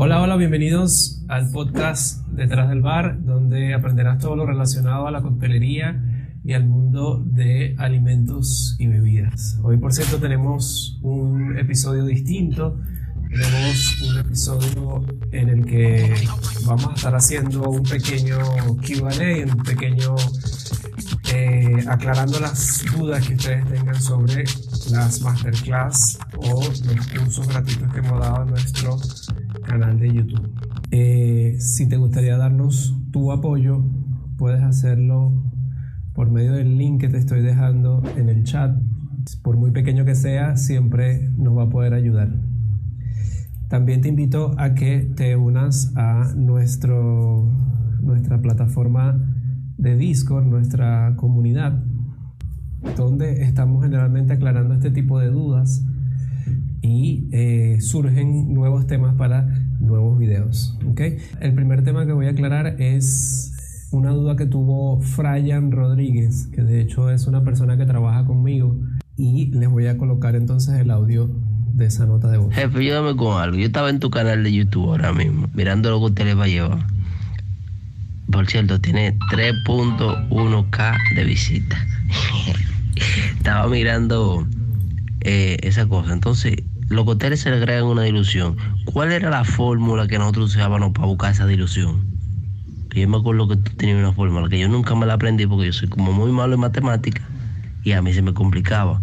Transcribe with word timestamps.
Hola, 0.00 0.22
hola, 0.22 0.36
bienvenidos 0.36 1.24
al 1.26 1.50
podcast 1.50 2.24
Detrás 2.28 2.68
del 2.68 2.82
Bar, 2.82 3.20
donde 3.24 3.74
aprenderás 3.74 4.20
todo 4.20 4.36
lo 4.36 4.46
relacionado 4.46 5.08
a 5.08 5.10
la 5.10 5.22
coctelería 5.22 6.00
y 6.44 6.52
al 6.52 6.68
mundo 6.68 7.20
de 7.26 7.74
alimentos 7.78 8.76
y 8.78 8.86
bebidas. 8.86 9.58
Hoy, 9.60 9.76
por 9.76 9.92
cierto, 9.92 10.18
tenemos 10.18 11.00
un 11.02 11.58
episodio 11.58 12.04
distinto. 12.04 12.78
Tenemos 13.28 14.00
un 14.02 14.18
episodio 14.18 15.04
en 15.32 15.48
el 15.48 15.66
que 15.66 16.14
vamos 16.64 16.90
a 16.90 16.94
estar 16.94 17.16
haciendo 17.16 17.68
un 17.68 17.82
pequeño 17.82 18.38
QA, 18.76 19.52
un 19.52 19.64
pequeño 19.64 20.14
eh, 21.34 21.84
aclarando 21.88 22.38
las 22.38 22.84
dudas 22.96 23.26
que 23.26 23.34
ustedes 23.34 23.68
tengan 23.68 24.00
sobre 24.00 24.44
las 24.92 25.20
masterclass 25.22 26.20
o 26.36 26.62
los 26.62 27.06
cursos 27.08 27.48
gratuitos 27.48 27.92
que 27.92 27.98
hemos 27.98 28.20
dado 28.20 28.44
en 28.44 28.50
nuestro 28.50 28.96
canal 29.68 30.00
de 30.00 30.12
YouTube. 30.12 30.50
Eh, 30.90 31.56
si 31.60 31.88
te 31.88 31.96
gustaría 31.96 32.36
darnos 32.36 32.96
tu 33.12 33.30
apoyo, 33.30 33.84
puedes 34.36 34.62
hacerlo 34.62 35.44
por 36.14 36.30
medio 36.30 36.54
del 36.54 36.76
link 36.76 37.00
que 37.02 37.08
te 37.08 37.18
estoy 37.18 37.42
dejando 37.42 38.02
en 38.16 38.28
el 38.28 38.44
chat. 38.44 38.76
Por 39.42 39.56
muy 39.56 39.70
pequeño 39.70 40.04
que 40.04 40.14
sea, 40.14 40.56
siempre 40.56 41.30
nos 41.36 41.56
va 41.56 41.64
a 41.64 41.68
poder 41.68 41.92
ayudar. 41.92 42.34
También 43.68 44.00
te 44.00 44.08
invito 44.08 44.54
a 44.58 44.74
que 44.74 45.00
te 45.14 45.36
unas 45.36 45.92
a 45.94 46.32
nuestro, 46.34 47.46
nuestra 48.00 48.40
plataforma 48.40 49.20
de 49.76 49.96
Discord, 49.96 50.46
nuestra 50.46 51.14
comunidad, 51.16 51.84
donde 52.96 53.42
estamos 53.42 53.84
generalmente 53.84 54.32
aclarando 54.32 54.72
este 54.72 54.90
tipo 54.90 55.20
de 55.20 55.28
dudas 55.28 55.84
y 56.80 57.28
eh, 57.32 57.80
surgen 57.80 58.54
nuevos 58.54 58.86
temas 58.86 59.14
para 59.14 59.48
nuevos 59.88 60.18
videos. 60.18 60.78
¿okay? 60.90 61.18
El 61.40 61.54
primer 61.54 61.82
tema 61.82 62.06
que 62.06 62.12
voy 62.12 62.26
a 62.26 62.30
aclarar 62.30 62.80
es 62.80 63.88
una 63.90 64.10
duda 64.10 64.36
que 64.36 64.46
tuvo 64.46 65.00
Frayan 65.00 65.72
Rodríguez, 65.72 66.48
que 66.52 66.62
de 66.62 66.80
hecho 66.80 67.10
es 67.10 67.26
una 67.26 67.42
persona 67.42 67.76
que 67.76 67.86
trabaja 67.86 68.24
conmigo 68.24 68.76
y 69.16 69.46
les 69.46 69.68
voy 69.68 69.86
a 69.86 69.96
colocar 69.96 70.36
entonces 70.36 70.78
el 70.78 70.90
audio 70.90 71.30
de 71.74 71.86
esa 71.86 72.06
nota 72.06 72.30
de 72.30 72.38
voz. 72.38 72.54
Jefe, 72.54 72.78
ayúdame 72.78 73.16
con 73.16 73.40
algo. 73.40 73.56
Yo 73.56 73.66
estaba 73.66 73.90
en 73.90 73.98
tu 73.98 74.10
canal 74.10 74.44
de 74.44 74.52
YouTube 74.52 74.90
ahora 74.90 75.12
mismo, 75.12 75.48
mirando 75.54 75.90
lo 75.90 75.98
que 76.00 76.04
usted 76.06 76.24
les 76.24 76.38
va 76.38 76.44
a 76.44 76.48
llevar. 76.48 76.86
Por 78.30 78.46
cierto, 78.46 78.80
tiene 78.80 79.16
3.1k 79.30 81.14
de 81.14 81.24
visitas. 81.24 81.78
estaba 83.36 83.68
mirando 83.68 84.46
eh, 85.20 85.56
esa 85.62 85.86
cosa. 85.86 86.12
Entonces, 86.12 86.56
los 86.88 87.04
cócteles 87.04 87.40
se 87.40 87.50
le 87.50 87.56
agregan 87.56 87.84
una 87.84 88.02
dilución. 88.02 88.56
¿Cuál 88.86 89.12
era 89.12 89.30
la 89.30 89.44
fórmula 89.44 90.06
que 90.06 90.18
nosotros 90.18 90.54
usábamos 90.54 90.92
para 90.92 91.06
buscar 91.06 91.32
esa 91.32 91.46
dilución? 91.46 92.08
yo 92.94 93.08
me 93.08 93.18
acuerdo 93.18 93.46
que 93.46 93.56
tú 93.56 93.70
tenías 93.76 93.98
una 93.98 94.12
fórmula 94.12 94.48
que 94.48 94.58
yo 94.58 94.68
nunca 94.68 94.94
me 94.96 95.06
la 95.06 95.14
aprendí 95.14 95.46
porque 95.46 95.66
yo 95.66 95.72
soy 95.72 95.88
como 95.88 96.12
muy 96.12 96.32
malo 96.32 96.54
en 96.54 96.60
matemáticas 96.60 97.24
y 97.84 97.92
a 97.92 98.02
mí 98.02 98.12
se 98.12 98.22
me 98.22 98.34
complicaba. 98.34 99.00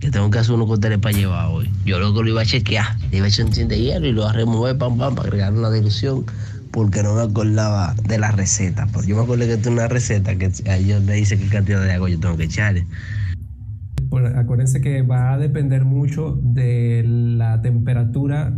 Que 0.00 0.10
tengo 0.10 0.30
que 0.30 0.38
hacer 0.38 0.54
unos 0.54 0.68
cócteles 0.68 0.98
para 0.98 1.16
llevar 1.16 1.46
hoy. 1.46 1.70
Yo 1.84 1.98
luego 1.98 2.22
lo 2.22 2.28
iba 2.28 2.42
a 2.42 2.44
chequear, 2.44 2.96
iba 3.12 3.24
a 3.24 3.28
echar 3.28 3.46
un 3.46 3.52
de 3.52 3.80
hielo 3.80 4.06
y 4.06 4.12
lo 4.12 4.22
iba 4.22 4.30
a 4.30 4.32
remover 4.34 4.76
pam, 4.76 4.98
pam, 4.98 5.14
para 5.14 5.28
agregar 5.28 5.52
una 5.54 5.70
dilución 5.70 6.26
porque 6.70 7.02
no 7.02 7.14
me 7.14 7.22
acordaba 7.22 7.94
de 8.04 8.18
la 8.18 8.30
receta. 8.30 8.86
Porque 8.92 9.08
yo 9.08 9.16
me 9.16 9.22
acuerdo 9.22 9.46
que 9.46 9.56
tengo 9.56 9.76
una 9.76 9.88
receta 9.88 10.36
que 10.36 10.52
ellos 10.66 11.02
me 11.02 11.14
dice 11.14 11.38
qué 11.38 11.48
cantidad 11.48 11.82
de 11.82 11.92
agua 11.92 12.10
yo 12.10 12.20
tengo 12.20 12.36
que 12.36 12.44
echarle 12.44 12.86
acuérdense 14.36 14.80
que 14.80 15.02
va 15.02 15.32
a 15.32 15.38
depender 15.38 15.84
mucho 15.84 16.38
de 16.42 17.04
la 17.06 17.60
temperatura 17.60 18.54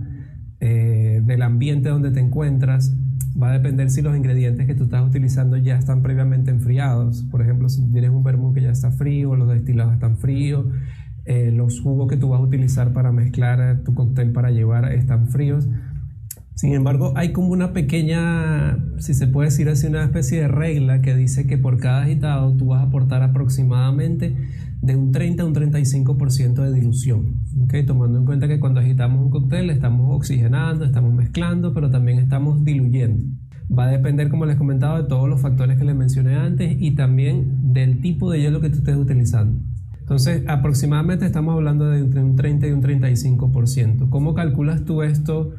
eh, 0.60 1.22
del 1.24 1.42
ambiente 1.42 1.88
donde 1.88 2.10
te 2.10 2.20
encuentras. 2.20 2.94
Va 3.40 3.50
a 3.50 3.52
depender 3.52 3.90
si 3.90 4.02
los 4.02 4.16
ingredientes 4.16 4.66
que 4.66 4.74
tú 4.74 4.84
estás 4.84 5.06
utilizando 5.06 5.56
ya 5.56 5.76
están 5.76 6.02
previamente 6.02 6.50
enfriados. 6.50 7.22
Por 7.30 7.42
ejemplo, 7.42 7.68
si 7.68 7.82
tienes 7.90 8.10
un 8.10 8.22
vermú 8.22 8.52
que 8.52 8.62
ya 8.62 8.70
está 8.70 8.90
frío, 8.90 9.36
los 9.36 9.48
destilados 9.48 9.94
están 9.94 10.18
fríos, 10.18 10.66
eh, 11.24 11.50
los 11.52 11.80
jugos 11.80 12.08
que 12.08 12.16
tú 12.16 12.30
vas 12.30 12.40
a 12.40 12.42
utilizar 12.42 12.92
para 12.92 13.12
mezclar 13.12 13.82
tu 13.84 13.94
cóctel 13.94 14.32
para 14.32 14.50
llevar 14.50 14.92
están 14.92 15.28
fríos. 15.28 15.68
Sin 16.60 16.74
embargo, 16.74 17.14
hay 17.16 17.32
como 17.32 17.48
una 17.48 17.72
pequeña, 17.72 18.76
si 18.98 19.14
se 19.14 19.26
puede 19.26 19.48
decir 19.48 19.70
así, 19.70 19.86
una 19.86 20.04
especie 20.04 20.42
de 20.42 20.48
regla 20.48 21.00
que 21.00 21.14
dice 21.14 21.46
que 21.46 21.56
por 21.56 21.78
cada 21.78 22.02
agitado 22.02 22.54
tú 22.54 22.66
vas 22.66 22.82
a 22.82 22.88
aportar 22.88 23.22
aproximadamente 23.22 24.36
de 24.82 24.96
un 24.96 25.12
30 25.12 25.42
a 25.42 25.46
un 25.46 25.54
35% 25.54 26.62
de 26.62 26.72
dilución. 26.72 27.36
¿okay? 27.64 27.84
Tomando 27.84 28.18
en 28.18 28.24
cuenta 28.24 28.48
que 28.48 28.60
cuando 28.60 28.80
agitamos 28.80 29.22
un 29.24 29.30
cóctel 29.30 29.70
estamos 29.70 30.14
oxigenando, 30.14 30.84
estamos 30.84 31.12
mezclando, 31.14 31.74
pero 31.74 31.90
también 31.90 32.18
estamos 32.18 32.64
diluyendo. 32.64 33.24
Va 33.76 33.84
a 33.84 33.90
depender, 33.90 34.28
como 34.28 34.46
les 34.46 34.56
comentaba, 34.56 35.02
de 35.02 35.08
todos 35.08 35.28
los 35.28 35.40
factores 35.40 35.78
que 35.78 35.84
les 35.84 35.94
mencioné 35.94 36.34
antes 36.34 36.76
y 36.80 36.92
también 36.92 37.72
del 37.72 38.00
tipo 38.00 38.30
de 38.30 38.40
hielo 38.40 38.60
que 38.60 38.70
tú 38.70 38.78
estés 38.78 38.96
utilizando. 38.96 39.60
Entonces, 40.00 40.42
aproximadamente 40.48 41.24
estamos 41.24 41.54
hablando 41.54 41.86
de 41.86 42.00
entre 42.00 42.24
un 42.24 42.34
30 42.34 42.66
y 42.66 42.70
un 42.72 42.82
35%. 42.82 44.08
¿Cómo 44.08 44.34
calculas 44.34 44.84
tú 44.84 45.02
esto? 45.02 45.52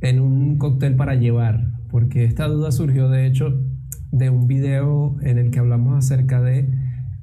en 0.00 0.20
un 0.20 0.56
cóctel 0.56 0.96
para 0.96 1.14
llevar, 1.14 1.72
porque 1.90 2.24
esta 2.24 2.46
duda 2.46 2.72
surgió 2.72 3.08
de 3.08 3.26
hecho 3.26 3.60
de 4.10 4.30
un 4.30 4.46
video 4.46 5.16
en 5.22 5.38
el 5.38 5.50
que 5.50 5.58
hablamos 5.58 5.96
acerca 5.96 6.40
de 6.40 6.68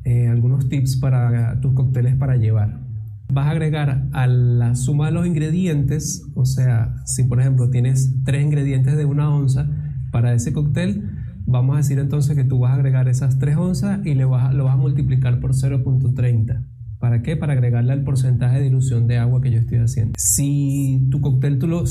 eh, 0.08 0.30
algunos 0.30 0.70
tips 0.70 0.96
para 0.96 1.60
tus 1.60 1.74
cócteles 1.74 2.16
para 2.16 2.38
llevar. 2.38 2.80
Vas 3.28 3.48
a 3.48 3.50
agregar 3.50 4.08
a 4.14 4.26
la 4.26 4.74
suma 4.76 5.08
de 5.08 5.12
los 5.12 5.28
ingredientes, 5.28 6.26
o 6.34 6.46
sea, 6.46 6.96
si 7.04 7.26
por 7.26 7.42
ejemplo 7.42 7.70
tienes 7.70 8.14
tres 8.24 8.42
ingredientes 8.42 8.96
de 8.96 9.04
una 9.04 9.30
onza 9.30 9.70
para 10.14 10.34
ese 10.34 10.54
cóctel, 10.54 11.10
vamos 11.46 11.74
a 11.74 11.78
decir 11.80 12.00
entonces 12.00 12.38
que 12.38 12.46
tú 12.46 12.60
vas 12.60 12.72
a 12.72 12.76
agregar 12.76 13.10
esas 13.10 13.38
tres 13.38 13.58
onzas 13.58 14.00
y 14.06 14.14
le 14.14 14.24
vas 14.24 14.54
lo 14.54 14.64
vas 14.64 14.76
a 14.76 14.78
multiplicar 14.78 15.42
por 15.42 15.52
0.30. 15.52 16.64
¿Para 17.00 17.22
qué? 17.22 17.36
Para 17.36 17.52
agregarle 17.52 17.92
al 17.92 18.06
porcentaje 18.06 18.60
de 18.60 18.64
dilución 18.64 19.08
de 19.08 19.18
agua 19.18 19.42
que 19.42 19.52
yo 19.52 19.60
estoy 19.60 19.80
haciendo. 19.80 20.14
Si 20.18 21.06
tu 21.12 21.20
cóctel 21.20 21.60
tú, 21.60 21.84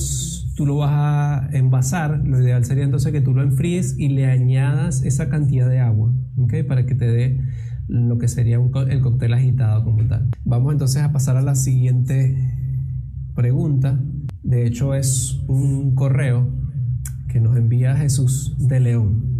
tú 0.56 0.64
lo 0.64 0.78
vas 0.78 0.90
a 0.90 1.50
envasar, 1.52 2.22
lo 2.24 2.40
ideal 2.40 2.64
sería 2.64 2.84
entonces 2.84 3.12
que 3.12 3.20
tú 3.20 3.34
lo 3.34 3.42
enfríes 3.42 3.94
y 3.98 4.08
le 4.08 4.24
añadas 4.24 5.04
esa 5.04 5.28
cantidad 5.28 5.68
de 5.68 5.80
agua, 5.80 6.14
¿ok? 6.38 6.54
Para 6.66 6.86
que 6.86 6.94
te 6.94 7.06
dé 7.06 7.40
lo 7.88 8.18
que 8.18 8.28
sería 8.28 8.60
el 8.88 9.00
cóctel 9.00 9.34
agitado 9.34 9.84
como 9.84 10.06
tal. 10.06 10.28
Vamos 10.44 10.72
entonces 10.72 11.02
a 11.02 11.12
pasar 11.12 11.36
a 11.36 11.42
la 11.42 11.54
siguiente 11.54 12.36
pregunta. 13.34 14.00
De 14.42 14.66
hecho 14.66 14.94
es 14.94 15.40
un 15.46 15.94
correo 15.94 16.48
que 17.28 17.40
nos 17.40 17.56
envía 17.56 17.96
Jesús 17.96 18.56
de 18.58 18.80
León. 18.80 19.36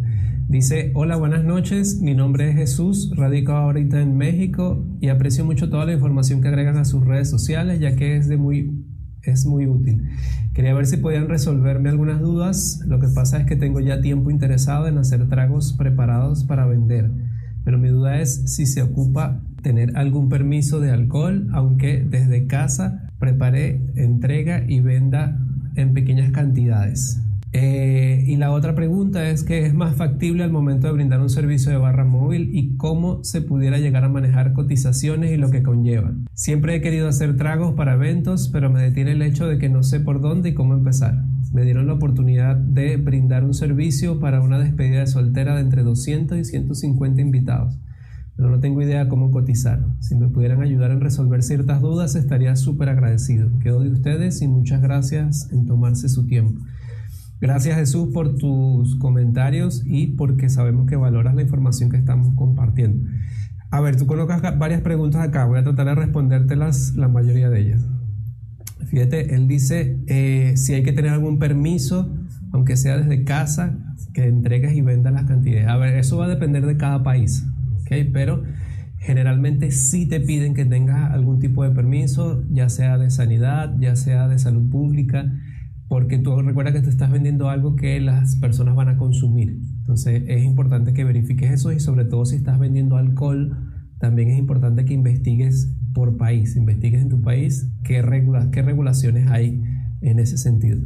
Dice, 0.49 0.93
hola, 0.95 1.17
buenas 1.17 1.45
noches, 1.45 2.01
mi 2.01 2.15
nombre 2.15 2.49
es 2.51 2.55
Jesús, 2.55 3.13
radico 3.17 3.53
ahorita 3.53 4.01
en 4.01 4.17
México 4.17 4.87
y 5.01 5.09
aprecio 5.09 5.45
mucho 5.45 5.69
toda 5.69 5.87
la 5.87 5.93
información 5.93 6.41
que 6.41 6.47
agregan 6.47 6.77
a 6.77 6.85
sus 6.85 7.05
redes 7.05 7.29
sociales 7.29 7.81
ya 7.81 7.97
que 7.97 8.17
es, 8.17 8.29
de 8.29 8.37
muy, 8.37 8.85
es 9.23 9.45
muy 9.45 9.67
útil. 9.67 10.09
Quería 10.55 10.73
ver 10.73 10.87
si 10.87 10.99
podían 10.99 11.29
resolverme 11.29 11.89
algunas 11.89 12.21
dudas, 12.21 12.81
lo 12.87 13.01
que 13.01 13.09
pasa 13.09 13.41
es 13.41 13.47
que 13.47 13.57
tengo 13.57 13.81
ya 13.81 14.01
tiempo 14.01 14.31
interesado 14.31 14.87
en 14.87 14.99
hacer 14.99 15.29
tragos 15.29 15.73
preparados 15.73 16.45
para 16.45 16.65
vender, 16.65 17.11
pero 17.67 17.79
mi 17.79 17.89
duda 17.89 18.21
es 18.21 18.43
si 18.47 18.65
se 18.65 18.81
ocupa 18.81 19.43
tener 19.61 19.97
algún 19.97 20.29
permiso 20.29 20.79
de 20.79 20.93
alcohol, 20.93 21.49
aunque 21.53 21.99
desde 22.09 22.47
casa 22.47 23.11
prepare, 23.19 23.81
entrega 23.97 24.63
y 24.69 24.79
venda 24.79 25.37
en 25.75 25.93
pequeñas 25.93 26.31
cantidades. 26.31 27.21
Eh, 27.53 28.23
y 28.25 28.37
la 28.37 28.53
otra 28.53 28.77
pregunta 28.77 29.29
es 29.31 29.43
que 29.43 29.67
es 29.67 29.75
más 29.75 29.97
factible 29.97 30.45
al 30.45 30.53
momento 30.53 30.87
de 30.87 30.93
brindar 30.93 31.21
un 31.21 31.29
servicio 31.29 31.73
de 31.73 31.79
barra 31.79 32.05
móvil 32.05 32.51
y 32.53 32.77
cómo 32.77 33.25
se 33.25 33.43
pudiera 33.43 33.79
llegar 33.79 34.05
a 34.05 34.09
manejar 34.09 34.53
cotizaciones 34.53 35.33
y 35.33 35.37
lo 35.37 35.51
que 35.51 35.65
conllevan. 35.65 36.29
Siempre 36.35 36.77
he 36.77 36.81
querido 36.81 37.09
hacer 37.09 37.37
tragos 37.37 37.75
para 37.75 37.95
eventos, 37.95 38.49
pero 38.53 38.71
me 38.71 38.81
detiene 38.81 39.11
el 39.11 39.23
hecho 39.23 39.49
de 39.49 39.59
que 39.59 39.69
no 39.69 39.83
sé 39.83 39.99
por 39.99 40.21
dónde 40.21 40.51
y 40.51 40.55
cómo 40.55 40.75
empezar. 40.75 41.25
Me 41.53 41.63
dieron 41.63 41.87
la 41.87 41.95
oportunidad 41.95 42.57
de 42.57 42.97
brindar 42.97 43.45
un 43.45 43.55
servicio 43.55 44.21
para 44.21 44.41
una 44.41 44.59
despedida 44.59 45.01
de 45.01 45.07
soltera 45.07 45.55
de 45.55 45.63
entre 45.63 45.83
200 45.83 46.39
y 46.39 46.45
150 46.45 47.21
invitados, 47.21 47.79
pero 48.37 48.51
no 48.51 48.61
tengo 48.61 48.83
idea 48.83 49.09
cómo 49.09 49.31
cotizar. 49.31 49.87
Si 50.01 50.15
me 50.15 50.29
pudieran 50.29 50.63
ayudar 50.63 50.91
en 50.91 51.01
resolver 51.01 51.43
ciertas 51.43 51.81
dudas, 51.81 52.15
estaría 52.15 52.57
súper 52.57 52.89
agradecido. 52.89 53.51
Quedo 53.61 53.81
de 53.81 53.91
ustedes 53.91 54.43
y 54.43 54.49
muchas 54.49 54.83
gracias 54.83 55.51
en 55.53 55.67
tomarse 55.67 56.09
su 56.09 56.27
tiempo. 56.27 56.61
Gracias 57.41 57.77
Jesús 57.77 58.09
por 58.15 58.37
tus 58.37 58.97
comentarios 58.97 59.83
y 59.85 60.09
porque 60.09 60.49
sabemos 60.49 60.87
que 60.87 60.97
valoras 60.97 61.35
la 61.35 61.43
información 61.43 61.91
que 61.91 61.99
estamos 61.99 62.35
compartiendo. 62.35 63.09
A 63.71 63.81
ver, 63.81 63.97
tú 63.97 64.07
colocas 64.07 64.41
varias 64.59 64.81
preguntas 64.81 65.23
acá, 65.23 65.45
voy 65.45 65.59
a 65.59 65.65
tratar 65.65 65.87
de 65.87 65.95
respondértelas 65.97 66.95
la 66.97 67.09
mayoría 67.09 67.51
de 67.51 67.61
ellas. 67.61 67.96
Fíjate, 68.85 69.35
él 69.35 69.49
dice 69.49 69.99
eh, 70.07 70.53
si 70.57 70.75
hay 70.75 70.83
que 70.83 70.93
tener 70.93 71.13
algún 71.13 71.39
permiso, 71.39 72.15
aunque 72.53 72.77
sea 72.77 72.99
desde 72.99 73.25
casa, 73.25 73.79
que 74.13 74.27
entregues 74.27 74.75
y 74.75 74.83
vendas 74.83 75.13
las 75.13 75.25
cantidades. 75.25 75.69
A 75.69 75.77
ver, 75.77 75.97
eso 75.97 76.19
va 76.19 76.27
a 76.27 76.29
depender 76.29 76.67
de 76.67 76.77
cada 76.77 77.03
país, 77.03 77.47
¿ok? 77.81 78.09
Pero 78.13 78.43
generalmente 78.99 79.71
sí 79.71 80.07
te 80.07 80.21
piden 80.21 80.55
que 80.55 80.65
tengas 80.65 81.11
algún 81.13 81.39
tipo 81.39 81.65
de 81.65 81.71
permiso, 81.71 82.45
ya 82.51 82.69
sea 82.69 82.99
de 82.99 83.11
sanidad, 83.11 83.75
ya 83.79 83.97
sea 83.97 84.29
de 84.29 84.39
salud 84.39 84.71
pública 84.71 85.33
porque 85.89 86.19
tú 86.19 86.41
recuerda 86.43 86.73
que 86.73 86.81
te 86.81 86.91
estás 86.91 87.11
vendiendo 87.11 87.49
algo 87.49 87.77
que 87.77 88.01
las 88.01 88.37
personas 88.37 88.75
van 88.75 88.89
a 88.89 88.97
consumir. 88.97 89.61
Entonces 89.79 90.25
es 90.27 90.43
importante 90.43 90.93
que 90.93 91.05
verifiques 91.05 91.51
eso 91.51 91.73
y 91.73 91.81
sobre 91.81 92.05
todo 92.05 92.25
si 92.25 92.37
estás 92.37 92.59
vendiendo 92.59 92.97
alcohol, 92.97 93.57
también 93.99 94.31
es 94.31 94.39
importante 94.39 94.85
que 94.85 94.95
investigues 94.95 95.73
por 95.97 96.19
país, 96.19 96.57
investigues 96.57 97.01
en 97.01 97.09
tu 97.09 97.23
país 97.23 97.71
qué, 97.83 98.05
qué 98.53 98.63
regulaciones 98.63 99.31
hay 99.31 99.63
en 100.03 100.19
ese 100.19 100.37
sentido. 100.37 100.79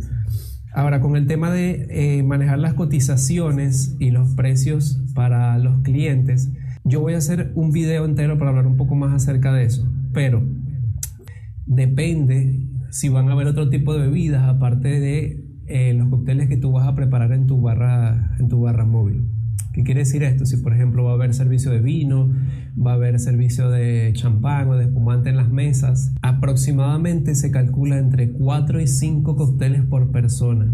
Ahora, 0.73 1.01
con 1.01 1.17
el 1.17 1.27
tema 1.27 1.51
de 1.51 1.89
eh, 1.91 2.23
manejar 2.23 2.61
las 2.61 2.75
cotizaciones 2.75 3.97
y 3.99 4.13
los 4.13 4.37
precios 4.37 5.03
para 5.17 5.59
los 5.59 5.83
clientes, 5.83 6.53
yo 6.85 7.01
voy 7.01 7.15
a 7.15 7.19
hacer 7.19 7.51
un 7.57 7.73
video 7.73 8.05
entero 8.05 8.39
para 8.39 8.51
hablar 8.51 8.69
un 8.69 8.77
poco 8.77 8.95
más 8.95 9.13
acerca 9.13 9.53
de 9.53 9.65
eso, 9.65 9.93
pero 10.13 10.45
depende 11.67 12.69
si 12.91 13.09
van 13.09 13.29
a 13.31 13.33
haber 13.33 13.49
otro 13.49 13.69
tipo 13.69 13.95
de 13.95 14.07
bebidas 14.07 14.45
aparte 14.45 15.01
de 15.01 15.45
eh, 15.67 15.93
los 15.93 16.09
cócteles 16.09 16.47
que 16.47 16.57
tú 16.57 16.71
vas 16.71 16.87
a 16.87 16.95
preparar 16.95 17.33
en 17.33 17.49
tu 17.49 17.61
barra, 17.61 18.37
en 18.39 18.47
tu 18.47 18.61
barra 18.61 18.85
móvil. 18.85 19.25
¿Qué 19.73 19.83
quiere 19.83 20.01
decir 20.01 20.23
esto? 20.23 20.47
Si 20.47 20.57
por 20.57 20.73
ejemplo 20.73 21.03
va 21.03 21.13
a 21.13 21.15
haber 21.15 21.35
servicio 21.35 21.73
de 21.73 21.81
vino, 21.81 22.33
va 22.79 22.93
a 22.93 22.95
haber 22.95 23.19
servicio 23.19 23.71
de 23.71 24.11
champán 24.15 24.69
o 24.69 24.77
de 24.77 24.85
espumante 24.85 25.31
en 25.31 25.37
las 25.37 25.51
mesas, 25.51 26.13
aproximadamente 26.23 27.35
se 27.35 27.51
calcula 27.51 27.99
entre 27.99 28.31
4 28.31 28.81
y 28.81 28.87
5 28.87 29.37
cócteles 29.37 29.83
por 29.85 30.11
persona. 30.11 30.73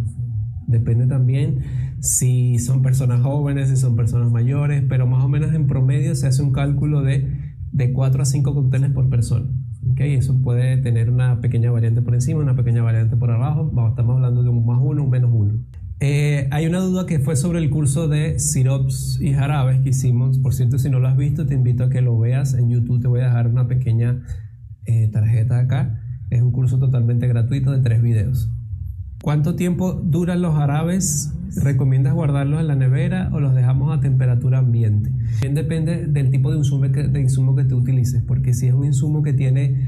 Depende 0.67 1.07
también 1.07 1.61
si 2.01 2.59
son 2.59 2.83
personas 2.83 3.23
jóvenes, 3.23 3.69
si 3.69 3.77
son 3.77 3.97
personas 3.97 4.31
mayores, 4.31 4.83
pero 4.89 5.07
más 5.07 5.25
o 5.25 5.29
menos 5.29 5.55
en 5.55 5.67
promedio 5.67 6.15
se 6.15 6.27
hace 6.27 6.43
un 6.43 6.53
cálculo 6.53 7.03
de, 7.03 7.55
de 7.73 7.93
4 7.93 8.23
a 8.23 8.25
5 8.25 8.55
cócteles 8.55 8.91
por 8.91 9.09
persona. 9.09 9.47
¿Okay? 9.93 10.15
Eso 10.15 10.41
puede 10.43 10.77
tener 10.79 11.11
una 11.11 11.41
pequeña 11.41 11.71
variante 11.71 12.03
por 12.03 12.15
encima, 12.15 12.41
una 12.41 12.57
pequeña 12.57 12.83
variante 12.83 13.17
por 13.17 13.31
abajo. 13.31 13.73
Estamos 13.89 14.17
hablando 14.17 14.43
de 14.43 14.49
un 14.49 14.67
más 14.67 14.81
uno, 14.83 15.05
un 15.05 15.11
menos 15.11 15.31
uno. 15.33 15.55
Eh, 15.99 16.47
hay 16.51 16.67
una 16.67 16.81
duda 16.81 17.07
que 17.07 17.21
fue 17.21 17.37
sobre 17.37 17.59
el 17.59 17.71
curso 17.71 18.07
de 18.07 18.39
sirops 18.39 19.19
y 19.21 19.33
jarabes 19.33 19.81
que 19.81 19.91
hicimos. 19.91 20.39
Por 20.39 20.55
cierto, 20.55 20.79
si 20.79 20.91
no 20.91 20.99
lo 21.01 21.09
has 21.09 21.17
visto, 21.17 21.47
te 21.47 21.55
invito 21.55 21.85
a 21.85 21.91
que 21.91 22.03
lo 22.03 22.19
veas 22.19 22.55
en 22.55 22.69
YouTube. 22.69 23.01
Te 23.01 23.09
voy 23.09 23.21
a 23.21 23.25
dejar 23.25 23.49
una 23.49 23.67
pequeña 23.67 24.23
eh, 24.85 25.09
tarjeta 25.09 25.59
acá. 25.59 26.03
Es 26.31 26.43
un 26.43 26.53
curso 26.53 26.79
totalmente 26.79 27.27
gratuito 27.27 27.71
de 27.73 27.81
tres 27.81 28.03
videos. 28.03 28.51
¿Cuánto 29.23 29.57
tiempo 29.57 29.95
duran 29.95 30.43
los 30.43 30.55
jarabes? 30.55 31.33
¿Recomiendas 31.57 32.13
guardarlos 32.13 32.61
en 32.61 32.67
la 32.67 32.77
nevera 32.77 33.31
o 33.33 33.41
los 33.41 33.55
dejamos 33.55 33.97
a 33.97 34.01
temperatura 34.01 34.59
ambiente? 34.59 35.11
Bien 35.41 35.55
depende 35.55 36.07
del 36.07 36.31
tipo 36.31 36.51
de 36.51 36.59
insumo 36.59 36.93
que, 36.93 37.05
de 37.05 37.65
tú 37.65 37.77
utilices, 37.77 38.23
porque 38.23 38.53
si 38.53 38.67
es 38.67 38.75
un 38.75 38.85
insumo 38.85 39.23
que 39.23 39.33
tiene 39.33 39.81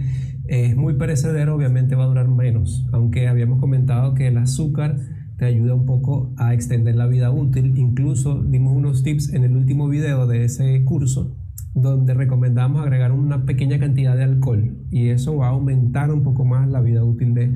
es 0.49 0.75
muy 0.75 0.95
perecedero, 0.95 1.55
obviamente 1.55 1.95
va 1.95 2.05
a 2.05 2.07
durar 2.07 2.27
menos. 2.29 2.87
Aunque 2.93 3.29
habíamos 3.29 3.61
comentado 3.61 4.15
que 4.15 4.29
el 4.29 4.39
azúcar 4.39 4.97
te 5.39 5.47
ayuda 5.47 5.75
un 5.75 5.87
poco 5.87 6.33
a 6.37 6.53
extender 6.53 6.97
la 6.97 7.07
vida 7.07 7.31
útil. 7.31 7.79
Incluso 7.79 8.43
dimos 8.43 8.77
unos 8.77 9.03
tips 9.03 9.33
en 9.33 9.45
el 9.45 9.57
último 9.57 9.89
video 9.89 10.27
de 10.27 10.45
ese 10.45 10.85
curso 10.85 11.37
donde 11.75 12.13
recomendamos 12.15 12.83
agregar 12.83 13.13
una 13.13 13.45
pequeña 13.45 13.79
cantidad 13.79 14.17
de 14.17 14.25
alcohol 14.25 14.77
y 14.91 15.09
eso 15.09 15.37
va 15.37 15.47
a 15.47 15.51
aumentar 15.51 16.11
un 16.11 16.23
poco 16.23 16.45
más 16.45 16.69
la 16.69 16.81
vida 16.81 17.05
útil 17.05 17.35
de, 17.35 17.53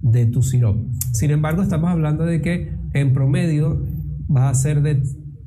de 0.00 0.26
tu 0.26 0.42
sirope. 0.42 0.86
Sin 1.12 1.30
embargo, 1.30 1.62
estamos 1.62 1.90
hablando 1.90 2.24
de 2.24 2.40
que 2.40 2.72
en 2.94 3.12
promedio 3.12 3.82
va 4.34 4.48
a 4.48 4.54
ser 4.54 4.82
de 4.82 5.02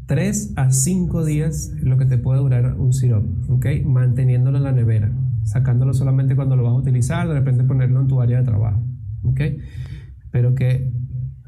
3 0.06 0.54
a 0.56 0.72
5 0.72 1.26
días 1.26 1.74
lo 1.82 1.98
que 1.98 2.06
te 2.06 2.18
puede 2.18 2.40
durar 2.40 2.76
un 2.78 2.94
sirope, 2.94 3.30
¿ok? 3.52 3.66
Manteniéndolo 3.86 4.58
en 4.58 4.64
la 4.64 4.72
nevera, 4.72 5.12
sacándolo 5.44 5.94
solamente 5.94 6.36
cuando 6.36 6.56
lo 6.56 6.64
vas 6.64 6.74
a 6.74 6.78
utilizar, 6.78 7.28
de 7.28 7.34
repente 7.34 7.64
ponerlo 7.64 8.02
en 8.02 8.08
tu 8.08 8.22
área 8.22 8.40
de 8.40 8.44
trabajo, 8.44 8.84
¿ok? 9.24 9.42
Espero 10.24 10.54
que 10.54 10.92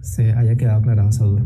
se 0.01 0.33
haya 0.33 0.55
quedado 0.55 0.79
aclarada 0.79 1.09
esa 1.09 1.25
duda. 1.25 1.43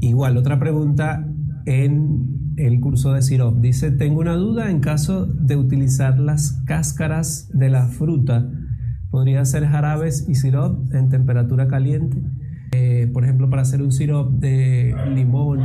Igual, 0.00 0.36
otra 0.36 0.58
pregunta 0.58 1.26
en 1.66 2.54
el 2.56 2.80
curso 2.80 3.12
de 3.12 3.22
Sirop. 3.22 3.60
Dice, 3.60 3.90
tengo 3.90 4.20
una 4.20 4.34
duda 4.34 4.70
en 4.70 4.80
caso 4.80 5.26
de 5.26 5.56
utilizar 5.56 6.18
las 6.18 6.52
cáscaras 6.66 7.48
de 7.52 7.70
la 7.70 7.86
fruta. 7.86 8.50
¿Podría 9.10 9.44
ser 9.44 9.66
jarabes 9.66 10.28
y 10.28 10.36
sirop 10.36 10.94
en 10.94 11.08
temperatura 11.08 11.66
caliente? 11.66 12.22
Eh, 12.72 13.10
por 13.12 13.24
ejemplo, 13.24 13.50
para 13.50 13.62
hacer 13.62 13.82
un 13.82 13.90
sirop 13.90 14.30
de 14.38 14.94
limón, 15.14 15.60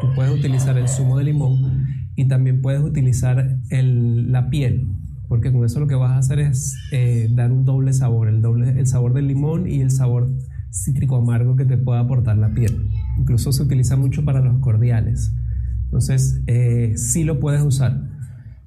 tú 0.00 0.08
puedes 0.16 0.36
utilizar 0.36 0.76
el 0.76 0.88
zumo 0.88 1.16
de 1.16 1.24
limón 1.24 1.86
y 2.16 2.26
también 2.26 2.60
puedes 2.60 2.82
utilizar 2.82 3.58
el, 3.70 4.32
la 4.32 4.50
piel, 4.50 4.88
porque 5.28 5.52
con 5.52 5.64
eso 5.64 5.78
lo 5.78 5.86
que 5.86 5.94
vas 5.94 6.10
a 6.10 6.18
hacer 6.18 6.40
es 6.40 6.76
eh, 6.90 7.28
dar 7.30 7.52
un 7.52 7.64
doble 7.64 7.92
sabor, 7.92 8.28
el, 8.28 8.42
doble, 8.42 8.70
el 8.70 8.88
sabor 8.88 9.14
del 9.14 9.28
limón 9.28 9.68
y 9.68 9.80
el 9.82 9.92
sabor 9.92 10.28
cítrico 10.70 11.16
amargo 11.16 11.56
que 11.56 11.64
te 11.64 11.76
pueda 11.76 12.00
aportar 12.00 12.36
la 12.38 12.52
piel. 12.54 12.88
Incluso 13.18 13.52
se 13.52 13.62
utiliza 13.62 13.96
mucho 13.96 14.24
para 14.24 14.40
los 14.40 14.60
cordiales. 14.60 15.34
Entonces, 15.84 16.42
eh, 16.46 16.92
sí 16.96 17.24
lo 17.24 17.40
puedes 17.40 17.62
usar. 17.62 18.02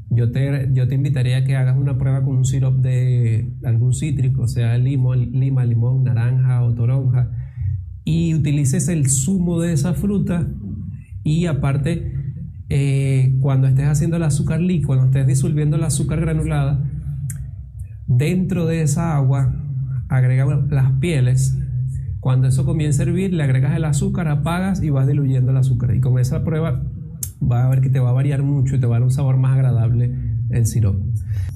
Yo 0.09 0.31
te, 0.31 0.69
yo 0.74 0.88
te 0.88 0.95
invitaría 0.95 1.38
a 1.38 1.44
que 1.44 1.56
hagas 1.56 1.77
una 1.77 1.98
prueba 1.98 2.24
con 2.24 2.36
un 2.36 2.45
sirope 2.45 2.81
de 2.81 3.53
algún 3.63 3.94
cítrico, 3.94 4.48
sea 4.48 4.77
limo, 4.77 5.15
lima, 5.15 5.63
limón, 5.63 6.03
naranja 6.03 6.63
o 6.63 6.74
toronja, 6.74 7.31
y 8.03 8.33
utilices 8.33 8.89
el 8.89 9.07
zumo 9.09 9.62
de 9.62 9.74
esa 9.74 9.94
fruta 9.94 10.48
y 11.24 11.45
aparte, 11.45 12.13
eh, 12.69 13.38
cuando 13.39 13.68
estés 13.68 13.88
haciendo 13.88 14.18
el 14.18 14.24
azúcar 14.24 14.59
líquido, 14.59 14.88
cuando 14.88 15.06
estés 15.06 15.27
disolviendo 15.27 15.77
el 15.77 15.83
azúcar 15.83 16.19
granulada, 16.19 16.83
dentro 18.07 18.65
de 18.65 18.81
esa 18.81 19.15
agua 19.15 19.56
agrega 20.09 20.45
las 20.69 20.92
pieles 21.00 21.57
cuando 22.22 22.48
eso 22.48 22.66
comienza 22.66 23.02
a 23.02 23.08
hervir, 23.08 23.34
le 23.34 23.42
agregas 23.42 23.76
el 23.76 23.84
azúcar, 23.84 24.28
apagas 24.28 24.84
y 24.84 24.92
vas 24.92 25.08
diluyendo 25.08 25.50
el 25.50 25.58
azúcar. 25.58 25.96
Y 25.96 26.02
con 26.02 26.20
esa 26.20 26.44
prueba 26.44 26.84
va 27.42 27.66
a 27.66 27.70
ver 27.70 27.82
que 27.82 27.90
te 27.90 28.00
va 28.00 28.12
a 28.12 28.14
variar 28.14 28.44
mucho 28.44 28.76
y 28.76 28.80
te 28.80 28.86
va 28.86 28.98
a 28.98 29.00
dar 29.00 29.04
un 29.04 29.12
sabor 29.12 29.38
más 29.38 29.54
agradable 29.54 30.14
el 30.52 30.68
sirope. 30.68 31.04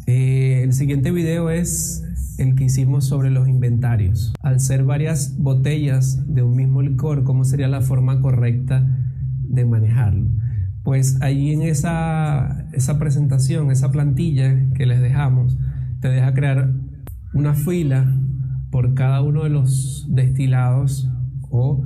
Eh, 0.08 0.62
el 0.64 0.74
siguiente 0.74 1.12
video 1.12 1.52
es 1.52 2.04
el 2.40 2.56
que 2.56 2.64
hicimos 2.64 3.06
sobre 3.06 3.30
los 3.30 3.48
inventarios. 3.48 4.34
Al 4.42 4.60
ser 4.60 4.84
varias 4.84 5.38
botellas 5.38 6.24
de 6.34 6.42
un 6.42 6.56
mismo 6.56 6.82
licor, 6.82 7.24
¿cómo 7.24 7.46
sería 7.46 7.68
la 7.68 7.82
forma 7.82 8.20
correcta 8.20 8.88
de 9.44 9.66
manejarlo? 9.66 10.32
Pues 10.82 11.22
ahí 11.22 11.52
en 11.52 11.62
esa, 11.62 12.68
esa 12.74 12.98
presentación, 12.98 13.70
esa 13.70 13.92
plantilla 13.92 14.56
que 14.74 14.88
les 14.88 15.00
dejamos, 15.00 15.60
te 16.00 16.08
deja 16.08 16.34
crear 16.34 16.72
una 17.36 17.54
fila 17.54 18.12
por 18.76 18.94
cada 18.94 19.22
uno 19.22 19.44
de 19.44 19.50
los 19.50 20.06
destilados 20.10 21.10
o 21.50 21.86